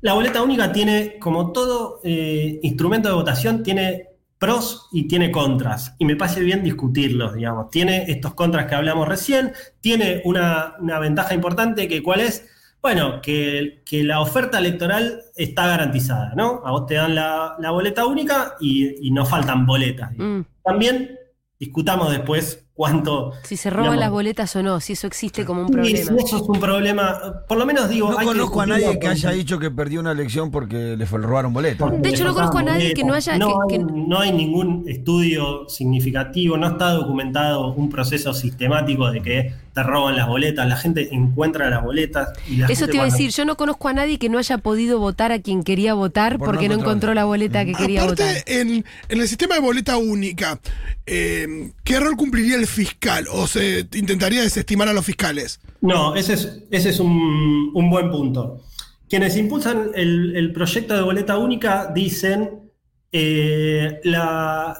la 0.00 0.14
boleta 0.14 0.42
única 0.42 0.72
tiene, 0.72 1.18
como 1.18 1.52
todo 1.52 2.00
eh, 2.04 2.58
instrumento 2.62 3.08
de 3.08 3.14
votación, 3.14 3.62
tiene 3.62 4.08
pros 4.38 4.88
y 4.92 5.08
tiene 5.08 5.30
contras. 5.30 5.94
Y 5.98 6.04
me 6.04 6.16
parece 6.16 6.40
bien 6.40 6.62
discutirlos, 6.62 7.34
digamos. 7.34 7.70
Tiene 7.70 8.04
estos 8.08 8.34
contras 8.34 8.66
que 8.66 8.74
hablamos 8.74 9.08
recién, 9.08 9.52
tiene 9.80 10.20
una, 10.24 10.74
una 10.80 10.98
ventaja 10.98 11.32
importante 11.34 11.88
que 11.88 12.02
cuál 12.02 12.20
es, 12.20 12.46
bueno, 12.84 13.22
que, 13.22 13.82
que 13.86 14.04
la 14.04 14.20
oferta 14.20 14.58
electoral 14.58 15.22
está 15.36 15.66
garantizada, 15.66 16.34
¿no? 16.36 16.60
A 16.66 16.70
vos 16.70 16.84
te 16.84 16.96
dan 16.96 17.14
la, 17.14 17.56
la 17.58 17.70
boleta 17.70 18.04
única 18.04 18.56
y, 18.60 19.08
y 19.08 19.10
no 19.10 19.24
faltan 19.24 19.64
boletas. 19.64 20.10
Mm. 20.18 20.42
También 20.62 21.18
discutamos 21.58 22.10
después 22.10 22.63
cuánto... 22.74 23.32
Si 23.44 23.56
se 23.56 23.70
roban 23.70 23.84
digamos, 23.84 24.00
las 24.00 24.10
boletas 24.10 24.56
o 24.56 24.62
no, 24.62 24.80
si 24.80 24.94
eso 24.94 25.06
existe 25.06 25.44
como 25.44 25.62
un 25.62 25.68
problema. 25.68 25.96
si 25.96 26.02
eso 26.02 26.36
es 26.36 26.42
un 26.42 26.58
problema. 26.60 27.44
Por 27.48 27.56
lo 27.58 27.66
menos 27.66 27.88
digo. 27.88 28.10
No 28.10 28.18
hay 28.18 28.26
que 28.26 28.32
conozco 28.32 28.60
a 28.60 28.66
nadie 28.66 28.98
que 28.98 29.06
haya 29.08 29.30
dicho 29.30 29.58
que 29.58 29.70
perdió 29.70 30.00
una 30.00 30.12
elección 30.12 30.50
porque 30.50 30.96
le 30.96 31.04
robaron 31.06 31.52
porque 31.52 31.98
De 31.98 32.08
hecho, 32.08 32.24
no 32.24 32.34
conozco 32.34 32.58
a 32.58 32.62
nadie 32.64 32.94
que 32.94 33.02
no 33.04 33.08
boletas. 33.10 33.28
haya- 33.28 33.38
No, 33.38 33.48
que- 33.68 33.74
hay, 33.76 33.80
que- 33.80 33.92
no 33.92 34.18
hay 34.20 34.32
ningún 34.32 34.84
estudio 34.88 35.68
significativo, 35.68 36.56
no 36.56 36.66
está 36.68 36.90
documentado 36.90 37.72
un 37.74 37.88
proceso 37.90 38.34
sistemático 38.34 39.10
de 39.10 39.22
que 39.22 39.54
te 39.72 39.82
roban 39.82 40.16
las 40.16 40.26
boletas. 40.28 40.66
La 40.68 40.76
gente 40.76 41.08
encuentra 41.14 41.68
las 41.70 41.82
boletas 41.82 42.28
y 42.48 42.56
la 42.56 42.66
Eso 42.66 42.80
gente 42.80 42.92
te 42.92 42.96
iba 42.96 43.04
a 43.04 43.10
decir, 43.10 43.30
yo 43.30 43.44
no 43.44 43.56
conozco 43.56 43.88
a 43.88 43.92
nadie 43.92 44.18
que 44.18 44.28
no 44.28 44.38
haya 44.38 44.58
podido 44.58 44.98
votar 44.98 45.32
a 45.32 45.40
quien 45.40 45.62
quería 45.64 45.94
votar 45.94 46.38
Por 46.38 46.46
porque 46.50 46.68
no 46.68 46.74
encontró 46.74 47.12
la 47.14 47.24
boleta 47.24 47.64
que 47.64 47.72
quería 47.72 48.04
votar. 48.04 48.28
Aparte, 48.30 48.60
en, 48.60 48.84
en 49.08 49.20
el 49.20 49.28
sistema 49.28 49.56
de 49.56 49.60
boleta 49.60 49.96
única, 49.96 50.60
eh, 51.06 51.72
¿qué 51.82 52.00
rol 52.00 52.16
cumpliría 52.16 52.56
el 52.56 52.63
fiscal? 52.66 53.26
¿O 53.30 53.46
se 53.46 53.86
intentaría 53.94 54.42
desestimar 54.42 54.88
a 54.88 54.92
los 54.92 55.04
fiscales? 55.04 55.60
No, 55.80 56.14
ese 56.14 56.34
es, 56.34 56.62
ese 56.70 56.90
es 56.90 57.00
un, 57.00 57.70
un 57.74 57.90
buen 57.90 58.10
punto. 58.10 58.62
Quienes 59.08 59.36
impulsan 59.36 59.90
el, 59.94 60.34
el 60.36 60.52
proyecto 60.52 60.94
de 60.94 61.02
boleta 61.02 61.38
única 61.38 61.90
dicen 61.94 62.70
eh, 63.12 64.00
la, 64.04 64.76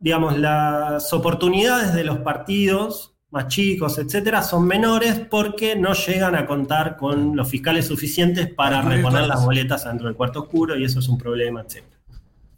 digamos, 0.00 0.38
las 0.38 1.12
oportunidades 1.12 1.94
de 1.94 2.04
los 2.04 2.18
partidos 2.18 3.14
más 3.30 3.48
chicos, 3.48 3.98
etcétera, 3.98 4.42
son 4.42 4.66
menores 4.66 5.20
porque 5.30 5.76
no 5.76 5.92
llegan 5.92 6.34
a 6.34 6.46
contar 6.46 6.96
con 6.96 7.36
los 7.36 7.48
fiscales 7.48 7.86
suficientes 7.86 8.52
para 8.52 8.80
reponer 8.80 9.26
las 9.26 9.44
boletas 9.44 9.84
adentro 9.84 10.06
del 10.06 10.16
cuarto 10.16 10.40
oscuro 10.40 10.78
y 10.78 10.84
eso 10.84 11.00
es 11.00 11.08
un 11.08 11.18
problema, 11.18 11.60
etcétera. 11.60 11.98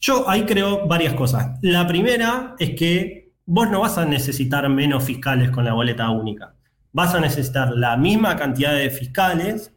Yo 0.00 0.30
ahí 0.30 0.44
creo 0.44 0.86
varias 0.86 1.14
cosas. 1.14 1.58
La 1.60 1.86
primera 1.86 2.54
es 2.58 2.70
que 2.76 3.19
vos 3.52 3.68
no 3.68 3.80
vas 3.80 3.98
a 3.98 4.04
necesitar 4.04 4.68
menos 4.68 5.02
fiscales 5.02 5.50
con 5.50 5.64
la 5.64 5.72
boleta 5.72 6.08
única. 6.10 6.54
Vas 6.92 7.14
a 7.14 7.20
necesitar 7.20 7.72
la 7.72 7.96
misma 7.96 8.36
cantidad 8.36 8.72
de 8.74 8.90
fiscales 8.90 9.72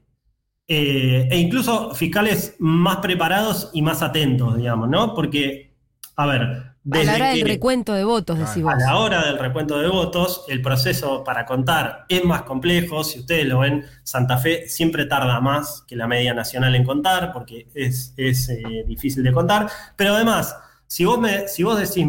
eh, 0.67 1.27
e 1.29 1.37
incluso 1.39 1.93
fiscales 1.95 2.55
más 2.59 2.97
preparados 2.97 3.71
y 3.73 3.81
más 3.81 4.01
atentos, 4.03 4.55
digamos, 4.57 4.89
¿no? 4.89 5.13
Porque, 5.15 5.75
a 6.15 6.25
ver, 6.27 6.41
A 6.41 6.75
desde 6.83 7.05
la 7.05 7.15
hora 7.15 7.29
del 7.29 7.43
que- 7.43 7.49
recuento 7.49 7.93
de 7.93 8.03
votos, 8.03 8.37
decís 8.37 8.61
vos. 8.63 8.73
a 8.73 8.77
la 8.77 8.97
hora 8.97 9.25
del 9.25 9.39
recuento 9.39 9.79
de 9.79 9.87
votos, 9.87 10.45
el 10.47 10.61
proceso 10.61 11.23
para 11.23 11.45
contar 11.45 12.05
es 12.09 12.23
más 12.25 12.43
complejo. 12.43 13.03
Si 13.03 13.19
ustedes 13.21 13.45
lo 13.47 13.59
ven, 13.59 13.83
Santa 14.03 14.37
Fe 14.37 14.67
siempre 14.69 15.05
tarda 15.05 15.41
más 15.41 15.83
que 15.87 15.95
la 15.95 16.07
media 16.07 16.33
nacional 16.35 16.75
en 16.75 16.83
contar, 16.85 17.31
porque 17.33 17.69
es, 17.73 18.13
es, 18.17 18.49
eh, 18.49 18.61
difícil 18.87 19.23
de 19.23 19.31
contar. 19.33 19.67
Pero 19.95 20.13
además, 20.15 20.55
si 20.87 21.05
vos, 21.05 21.19
me, 21.19 21.47
si 21.47 21.63
vos 21.63 21.79
decís, 21.79 22.05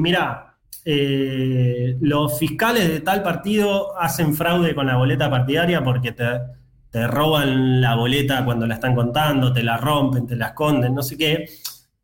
mira, 0.84 1.96
los 2.00 2.38
fiscales 2.38 2.88
de 2.88 3.00
tal 3.00 3.22
partido 3.22 3.98
hacen 3.98 4.34
fraude 4.34 4.74
con 4.74 4.86
la 4.86 4.96
boleta 4.96 5.30
partidaria 5.30 5.82
porque 5.82 6.12
te, 6.12 6.24
te 6.90 7.06
roban 7.06 7.80
la 7.80 7.94
boleta 7.96 8.44
cuando 8.44 8.66
la 8.66 8.74
están 8.74 8.94
contando, 8.94 9.52
te 9.52 9.62
la 9.62 9.76
rompen, 9.76 10.26
te 10.26 10.36
la 10.36 10.48
esconden, 10.48 10.94
no 10.94 11.02
sé 11.02 11.16
qué 11.16 11.46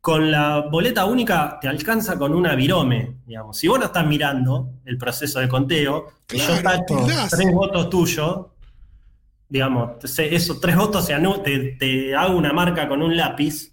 con 0.01 0.31
la 0.31 0.61
boleta 0.61 1.05
única 1.05 1.59
te 1.61 1.67
alcanza 1.67 2.17
con 2.17 2.33
una 2.33 2.55
virome, 2.55 3.17
digamos. 3.25 3.55
Si 3.57 3.67
vos 3.67 3.79
no 3.79 3.85
estás 3.85 4.05
mirando 4.05 4.73
el 4.83 4.97
proceso 4.97 5.39
de 5.39 5.47
conteo, 5.47 6.07
yo 6.27 6.37
Claro, 6.37 6.63
tacho 6.63 6.97
tildás. 6.97 7.29
tres 7.29 7.53
votos 7.53 7.89
tuyos, 7.89 8.47
digamos, 9.47 10.03
esos 10.17 10.59
tres 10.59 10.75
votos 10.75 11.05
se 11.05 11.15
te, 11.43 11.59
te 11.77 12.15
hago 12.15 12.35
una 12.35 12.51
marca 12.51 12.89
con 12.89 13.03
un 13.03 13.15
lápiz, 13.15 13.70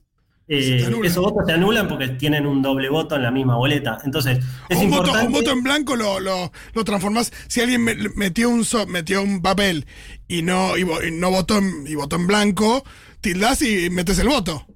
eh, 0.49 0.91
esos 1.05 1.23
votos 1.25 1.45
se 1.47 1.53
anulan 1.53 1.87
porque 1.89 2.09
tienen 2.09 2.47
un 2.47 2.63
doble 2.63 2.89
voto 2.89 3.17
en 3.17 3.23
la 3.23 3.31
misma 3.31 3.57
boleta. 3.57 3.99
Entonces, 4.05 4.39
es 4.69 4.79
un, 4.79 4.91
voto, 4.91 5.03
importante. 5.03 5.27
un 5.27 5.33
voto 5.33 5.51
en 5.53 5.63
blanco 5.63 5.97
lo, 5.97 6.21
lo, 6.21 6.51
lo 6.73 6.85
transformás. 6.85 7.33
Si 7.49 7.61
alguien 7.61 7.85
me- 7.85 7.95
metió 8.17 8.49
un 8.49 8.65
metió 8.89 9.23
un 9.23 9.43
papel 9.43 9.87
y 10.27 10.43
no, 10.43 10.77
y, 10.79 10.85
no 11.13 11.31
votó 11.31 11.59
en, 11.59 11.87
y 11.87 11.95
votó 11.95 12.17
en 12.17 12.27
blanco, 12.27 12.83
tildás 13.21 13.63
y 13.63 13.91
metes 13.91 14.19
el 14.19 14.29
voto. 14.29 14.67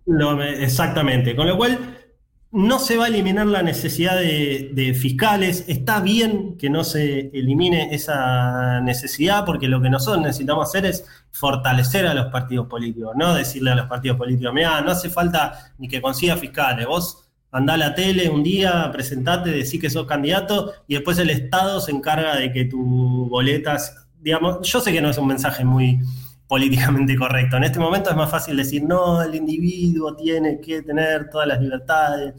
Exactamente. 0.60 1.34
Con 1.34 1.46
lo 1.46 1.56
cual, 1.56 2.01
no 2.52 2.78
se 2.78 2.98
va 2.98 3.06
a 3.06 3.08
eliminar 3.08 3.46
la 3.46 3.62
necesidad 3.62 4.16
de, 4.16 4.70
de 4.74 4.92
fiscales. 4.92 5.64
Está 5.68 6.00
bien 6.00 6.58
que 6.58 6.68
no 6.68 6.84
se 6.84 7.30
elimine 7.32 7.94
esa 7.94 8.80
necesidad, 8.82 9.46
porque 9.46 9.68
lo 9.68 9.80
que 9.80 9.88
nosotros 9.88 10.22
necesitamos 10.22 10.68
hacer 10.68 10.84
es 10.84 11.06
fortalecer 11.30 12.06
a 12.06 12.12
los 12.12 12.26
partidos 12.26 12.66
políticos, 12.66 13.14
no 13.16 13.34
decirle 13.34 13.70
a 13.70 13.74
los 13.74 13.86
partidos 13.86 14.18
políticos, 14.18 14.52
mira, 14.52 14.82
no 14.82 14.90
hace 14.90 15.08
falta 15.08 15.72
ni 15.78 15.88
que 15.88 16.02
consiga 16.02 16.36
fiscales. 16.36 16.86
Vos 16.86 17.30
andá 17.50 17.74
a 17.74 17.78
la 17.78 17.94
tele 17.94 18.28
un 18.28 18.42
día, 18.42 18.90
presentate, 18.92 19.50
decí 19.50 19.78
que 19.78 19.88
sos 19.88 20.06
candidato, 20.06 20.72
y 20.86 20.94
después 20.94 21.18
el 21.18 21.30
Estado 21.30 21.80
se 21.80 21.92
encarga 21.92 22.36
de 22.36 22.52
que 22.52 22.66
tu 22.66 23.28
boletas, 23.30 24.06
digamos, 24.20 24.58
yo 24.60 24.80
sé 24.80 24.92
que 24.92 25.00
no 25.00 25.08
es 25.08 25.16
un 25.16 25.26
mensaje 25.26 25.64
muy 25.64 26.00
políticamente 26.52 27.16
correcto. 27.16 27.56
En 27.56 27.64
este 27.64 27.78
momento 27.78 28.10
es 28.10 28.16
más 28.16 28.30
fácil 28.30 28.58
decir, 28.58 28.84
no, 28.84 29.22
el 29.22 29.34
individuo 29.34 30.14
tiene 30.14 30.60
que 30.60 30.82
tener 30.82 31.30
todas 31.30 31.48
las 31.48 31.58
libertades. 31.58 32.34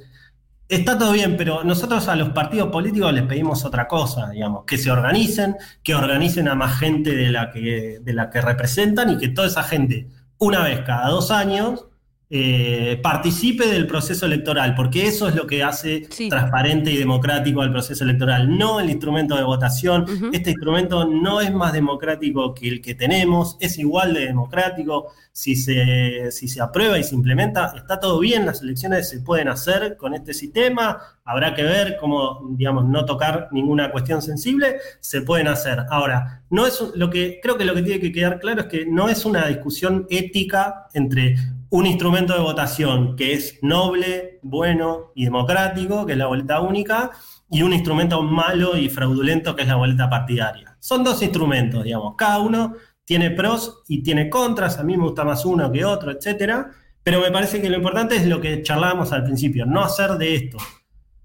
Está 0.70 1.00
todo 1.00 1.14
bien, 1.14 1.36
pero 1.36 1.64
nosotros 1.64 2.08
a 2.08 2.16
los 2.16 2.30
partidos 2.30 2.70
políticos 2.70 3.12
les 3.12 3.24
pedimos 3.24 3.66
otra 3.66 3.88
cosa, 3.88 4.30
digamos, 4.30 4.66
que 4.66 4.78
se 4.78 4.92
organicen, 4.92 5.56
que 5.82 5.96
organicen 5.96 6.48
a 6.48 6.54
más 6.54 6.78
gente 6.78 7.16
de 7.16 7.32
la 7.32 7.50
que, 7.50 8.02
de 8.04 8.14
la 8.14 8.30
que 8.30 8.40
representan 8.40 9.10
y 9.10 9.18
que 9.18 9.30
toda 9.30 9.48
esa 9.48 9.64
gente, 9.64 10.08
una 10.38 10.62
vez 10.62 10.82
cada 10.82 11.10
dos 11.10 11.32
años, 11.32 11.88
eh, 12.36 13.00
participe 13.04 13.68
del 13.68 13.86
proceso 13.86 14.26
electoral, 14.26 14.74
porque 14.74 15.06
eso 15.06 15.28
es 15.28 15.36
lo 15.36 15.46
que 15.46 15.62
hace 15.62 16.08
Sí. 16.10 16.30
transparente 16.30 16.92
y 16.92 16.98
democrático 16.98 17.62
al 17.62 17.72
proceso 17.72 18.04
electoral, 18.04 18.58
no 18.58 18.80
el 18.80 18.90
instrumento 18.90 19.36
de 19.36 19.44
votación. 19.44 20.08
Este 20.34 20.50
instrumento 20.50 21.06
no 21.06 21.42
es 21.42 21.54
más 21.54 21.74
democrático 21.74 22.56
que 22.56 22.70
el 22.70 22.82
que 22.82 22.96
tenemos, 22.96 23.56
es 23.60 23.78
igual 23.78 24.16
de 24.16 24.22
democrático. 24.26 25.12
Si 25.32 25.56
se, 25.56 26.32
si 26.32 26.48
se 26.48 26.60
aprueba 26.60 26.98
y 26.98 27.04
se 27.04 27.14
implementa, 27.14 27.72
está 27.76 28.00
todo 28.00 28.20
bien, 28.20 28.48
las 28.48 28.64
elecciones 28.64 29.10
se 29.10 29.20
pueden 29.20 29.48
hacer 29.48 29.96
con 29.96 30.16
este 30.16 30.34
sistema, 30.34 31.00
habrá 31.26 31.54
que 31.54 31.62
ver 31.62 31.98
cómo, 32.00 32.48
digamos, 32.58 32.86
no 32.86 33.06
tocar 33.06 33.50
ninguna 33.52 33.92
cuestión 33.92 34.24
sensible, 34.24 34.78
se 35.02 35.22
pueden 35.22 35.48
hacer. 35.48 35.86
Ahora, 35.92 36.42
no 36.50 36.66
es 36.66 36.84
lo 36.96 37.12
que 37.12 37.40
creo 37.44 37.58
que 37.58 37.66
lo 37.66 37.76
que 37.76 37.84
tiene 37.84 38.00
que 38.00 38.12
quedar 38.12 38.40
claro 38.40 38.62
es 38.62 38.68
que 38.68 38.86
no 38.88 39.08
es 39.08 39.24
una 39.24 39.46
discusión 39.48 40.08
ética 40.10 40.88
entre 40.96 41.36
un 41.74 41.88
instrumento 41.88 42.34
de 42.34 42.40
votación 42.40 43.16
que 43.16 43.34
es 43.34 43.58
noble, 43.64 44.38
bueno 44.44 45.12
y 45.16 45.24
democrático, 45.24 46.06
que 46.06 46.12
es 46.12 46.18
la 46.20 46.28
boleta 46.28 46.62
única, 46.62 47.10
y 47.50 47.64
un 47.64 47.74
instrumento 47.74 48.22
malo 48.22 48.78
y 48.78 48.90
fraudulento 48.90 49.56
que 49.56 49.64
es 49.64 49.68
la 49.68 49.78
boleta 49.78 50.08
partidaria. 50.08 50.78
son 50.80 51.04
dos 51.04 51.24
instrumentos, 51.24 51.84
digamos. 51.84 52.14
Cada 52.16 52.38
uno 52.42 52.76
tiene 53.06 53.32
pros 53.32 53.82
y 53.88 54.04
tiene 54.04 54.30
contras. 54.30 54.78
A 54.78 54.84
mí 54.84 54.96
me 54.96 55.04
gusta 55.04 55.24
más 55.24 55.46
uno 55.46 55.72
que 55.72 55.84
otro, 55.84 56.12
etcétera. 56.12 56.70
Pero 57.02 57.22
me 57.22 57.32
parece 57.32 57.60
que 57.60 57.72
lo 57.72 57.78
importante 57.78 58.18
es 58.18 58.28
lo 58.28 58.40
que 58.40 58.62
charlábamos 58.62 59.12
al 59.12 59.24
principio, 59.24 59.66
no 59.66 59.84
hacer 59.84 60.12
de 60.12 60.36
esto 60.36 60.60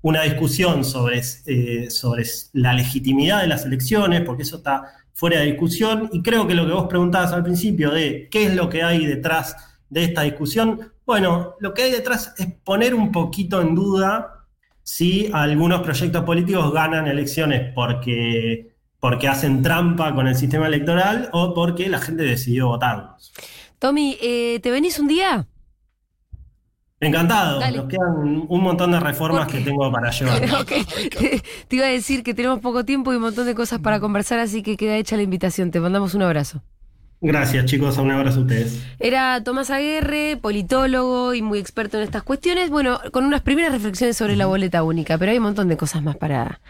una 0.00 0.22
discusión 0.22 0.82
sobre, 0.82 1.20
eh, 1.44 1.90
sobre 1.90 2.24
la 2.54 2.72
legitimidad 2.72 3.42
de 3.42 3.48
las 3.48 3.66
elecciones, 3.66 4.22
porque 4.22 4.44
eso 4.44 4.56
está 4.56 4.94
fuera 5.12 5.40
de 5.40 5.46
discusión. 5.46 6.08
Y 6.10 6.22
creo 6.22 6.46
que 6.46 6.54
lo 6.54 6.66
que 6.66 6.72
vos 6.72 6.86
preguntabas 6.88 7.34
al 7.34 7.42
principio 7.42 7.90
de 7.90 8.28
qué 8.30 8.46
es 8.46 8.54
lo 8.54 8.70
que 8.70 8.82
hay 8.82 9.04
detrás 9.04 9.54
de 9.90 10.04
esta 10.04 10.22
discusión, 10.22 10.92
bueno, 11.06 11.54
lo 11.60 11.72
que 11.74 11.82
hay 11.82 11.90
detrás 11.90 12.34
es 12.38 12.46
poner 12.64 12.94
un 12.94 13.10
poquito 13.10 13.60
en 13.60 13.74
duda 13.74 14.44
si 14.82 15.30
algunos 15.32 15.82
proyectos 15.82 16.24
políticos 16.24 16.72
ganan 16.72 17.06
elecciones 17.06 17.72
porque, 17.74 18.74
porque 19.00 19.28
hacen 19.28 19.62
trampa 19.62 20.14
con 20.14 20.26
el 20.28 20.34
sistema 20.34 20.66
electoral 20.66 21.28
o 21.32 21.54
porque 21.54 21.88
la 21.88 21.98
gente 21.98 22.22
decidió 22.22 22.68
votarlos. 22.68 23.32
Tommy, 23.78 24.16
eh, 24.20 24.60
¿te 24.62 24.70
venís 24.70 24.98
un 24.98 25.08
día? 25.08 25.46
Encantado, 27.00 27.60
Dale. 27.60 27.76
nos 27.76 27.88
quedan 27.88 28.46
un 28.48 28.60
montón 28.60 28.90
de 28.90 28.98
reformas 28.98 29.46
que 29.46 29.60
tengo 29.60 29.90
para 29.92 30.10
llevar. 30.10 30.42
Ok. 30.60 30.72
Te 31.68 31.76
iba 31.76 31.86
a 31.86 31.90
decir 31.90 32.24
que 32.24 32.34
tenemos 32.34 32.58
poco 32.58 32.84
tiempo 32.84 33.12
y 33.12 33.16
un 33.16 33.22
montón 33.22 33.46
de 33.46 33.54
cosas 33.54 33.78
para 33.78 34.00
conversar, 34.00 34.40
así 34.40 34.62
que 34.62 34.76
queda 34.76 34.96
hecha 34.96 35.16
la 35.16 35.22
invitación. 35.22 35.70
Te 35.70 35.78
mandamos 35.80 36.14
un 36.14 36.22
abrazo. 36.22 36.62
Gracias 37.20 37.64
chicos, 37.66 37.96
un 37.98 38.12
abrazo 38.12 38.38
a 38.38 38.42
ustedes. 38.42 38.78
Era 39.00 39.42
Tomás 39.42 39.70
Aguerre, 39.70 40.38
politólogo 40.40 41.34
y 41.34 41.42
muy 41.42 41.58
experto 41.58 41.96
en 41.96 42.04
estas 42.04 42.22
cuestiones. 42.22 42.70
Bueno, 42.70 43.00
con 43.10 43.24
unas 43.24 43.42
primeras 43.42 43.72
reflexiones 43.72 44.16
sobre 44.16 44.36
la 44.36 44.46
boleta 44.46 44.84
única, 44.84 45.18
pero 45.18 45.32
hay 45.32 45.38
un 45.38 45.44
montón 45.44 45.68
de 45.68 45.76
cosas 45.76 46.02
más 46.02 46.16
para. 46.16 46.60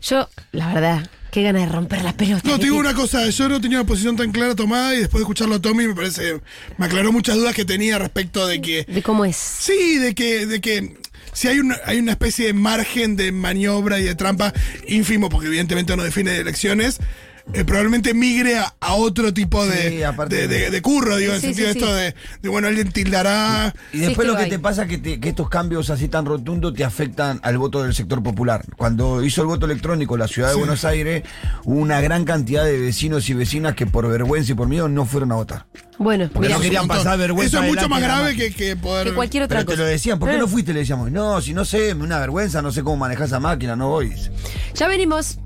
Yo, 0.00 0.26
la 0.52 0.72
verdad, 0.72 1.10
qué 1.30 1.42
ganas 1.42 1.66
de 1.66 1.72
romper 1.72 2.02
las 2.02 2.14
pelotas. 2.14 2.44
No, 2.46 2.58
te 2.58 2.64
digo 2.64 2.78
una 2.78 2.94
cosa, 2.94 3.28
yo 3.28 3.48
no 3.50 3.60
tenía 3.60 3.78
una 3.80 3.86
posición 3.86 4.16
tan 4.16 4.32
clara 4.32 4.54
tomada 4.54 4.94
y 4.94 5.00
después 5.00 5.20
de 5.20 5.24
escucharlo 5.24 5.56
a 5.56 5.60
Tommy 5.60 5.88
me 5.88 5.94
parece, 5.94 6.40
me 6.78 6.86
aclaró 6.86 7.12
muchas 7.12 7.36
dudas 7.36 7.54
que 7.54 7.66
tenía 7.66 7.98
respecto 7.98 8.46
de 8.46 8.62
que, 8.62 8.84
De 8.84 9.02
cómo 9.02 9.26
es. 9.26 9.36
sí, 9.36 9.98
de 9.98 10.14
que, 10.14 10.46
de 10.46 10.62
que 10.62 10.96
si 11.34 11.48
hay 11.48 11.60
una, 11.60 11.76
hay 11.84 11.98
una 11.98 12.12
especie 12.12 12.46
de 12.46 12.54
margen 12.54 13.16
de 13.16 13.32
maniobra 13.32 14.00
y 14.00 14.04
de 14.04 14.14
trampa 14.14 14.54
ínfimo, 14.88 15.28
porque 15.28 15.48
evidentemente 15.48 15.94
no 15.94 16.02
define 16.02 16.38
elecciones, 16.38 16.98
eh, 17.52 17.64
probablemente 17.64 18.14
migre 18.14 18.58
a, 18.58 18.74
a 18.80 18.94
otro 18.94 19.34
tipo 19.34 19.66
de, 19.66 19.90
Sí, 19.90 20.02
aparte 20.02 20.36
de, 20.36 20.48
de- 20.48 20.58
de- 20.60 20.70
de 20.70 20.82
curro, 20.82 21.16
digo, 21.16 21.32
en 21.34 21.40
Sí, 21.40 21.46
el 21.48 21.54
sentido 21.54 21.72
sí, 21.72 21.78
de 21.78 21.80
esto 21.80 21.96
sí. 21.96 22.02
de, 22.02 22.14
de, 22.42 22.48
bueno, 22.48 22.68
alguien 22.68 22.92
tildará. 22.92 23.74
Y 23.92 23.98
después 23.98 24.26
lo 24.28 24.36
que 24.36 24.44
hay. 24.44 24.50
te 24.50 24.58
pasa 24.58 24.82
es 24.84 24.88
que, 24.88 24.98
te- 24.98 25.18
que 25.20 25.28
estos 25.30 25.48
cambios 25.48 25.90
así 25.90 26.08
tan 26.08 26.26
rotundos 26.26 26.74
te 26.74 26.84
afectan 26.84 27.40
al 27.42 27.58
voto 27.58 27.82
del 27.82 27.94
sector 27.94 28.22
popular. 28.22 28.64
Cuando 28.76 29.22
hizo 29.24 29.40
el 29.42 29.48
voto 29.48 29.66
electrónico 29.66 30.16
la 30.16 30.28
ciudad 30.28 30.50
de 30.50 30.54
Buenos 30.56 30.84
Aires, 30.84 31.24
hubo 31.64 31.78
una 31.80 32.00
gran 32.00 32.24
cantidad 32.24 32.64
de 32.64 32.78
vecinos 32.78 33.28
y 33.28 33.34
vecinas 33.34 33.74
que 33.74 33.86
por 33.86 34.06
vergüenza 34.08 34.52
y 34.52 34.54
por 34.54 34.68
miedo 34.68 34.88
no 34.88 35.04
fueron 35.04 35.32
a 35.32 35.34
votar. 35.36 35.66
Bueno, 35.98 36.30
Porque 36.32 36.48
mira, 36.48 36.56
no 36.56 36.62
querían 36.62 36.88
pasar 36.88 37.18
vergüenza 37.18 37.58
Eso 37.58 37.66
es 37.66 37.74
mucho 37.74 37.88
más 37.88 38.00
grave 38.00 38.34
que, 38.36 38.52
que 38.54 38.74
poder. 38.76 39.08
que 39.08 39.12
cualquier 39.14 39.42
otra 39.42 39.58
Pero 39.58 39.66
te 39.66 39.72
cosa. 39.74 39.82
lo 39.82 39.88
decían, 39.88 40.18
¿por 40.18 40.30
qué 40.30 40.36
Eh. 40.36 40.38
no 40.38 40.48
fuiste? 40.48 40.72
Le 40.72 40.78
decíamos, 40.80 41.10
no, 41.10 41.42
si 41.42 41.52
no 41.52 41.64
sé, 41.66 41.92
una 41.94 42.18
vergüenza, 42.20 42.62
no 42.62 42.72
sé 42.72 42.82
cómo 42.82 42.96
manejar 42.96 43.26
esa 43.26 43.38
máquina, 43.40 43.76
no 43.76 43.88
voy. 43.88 44.14
Ya 44.74 44.88
venimos. 44.88 45.40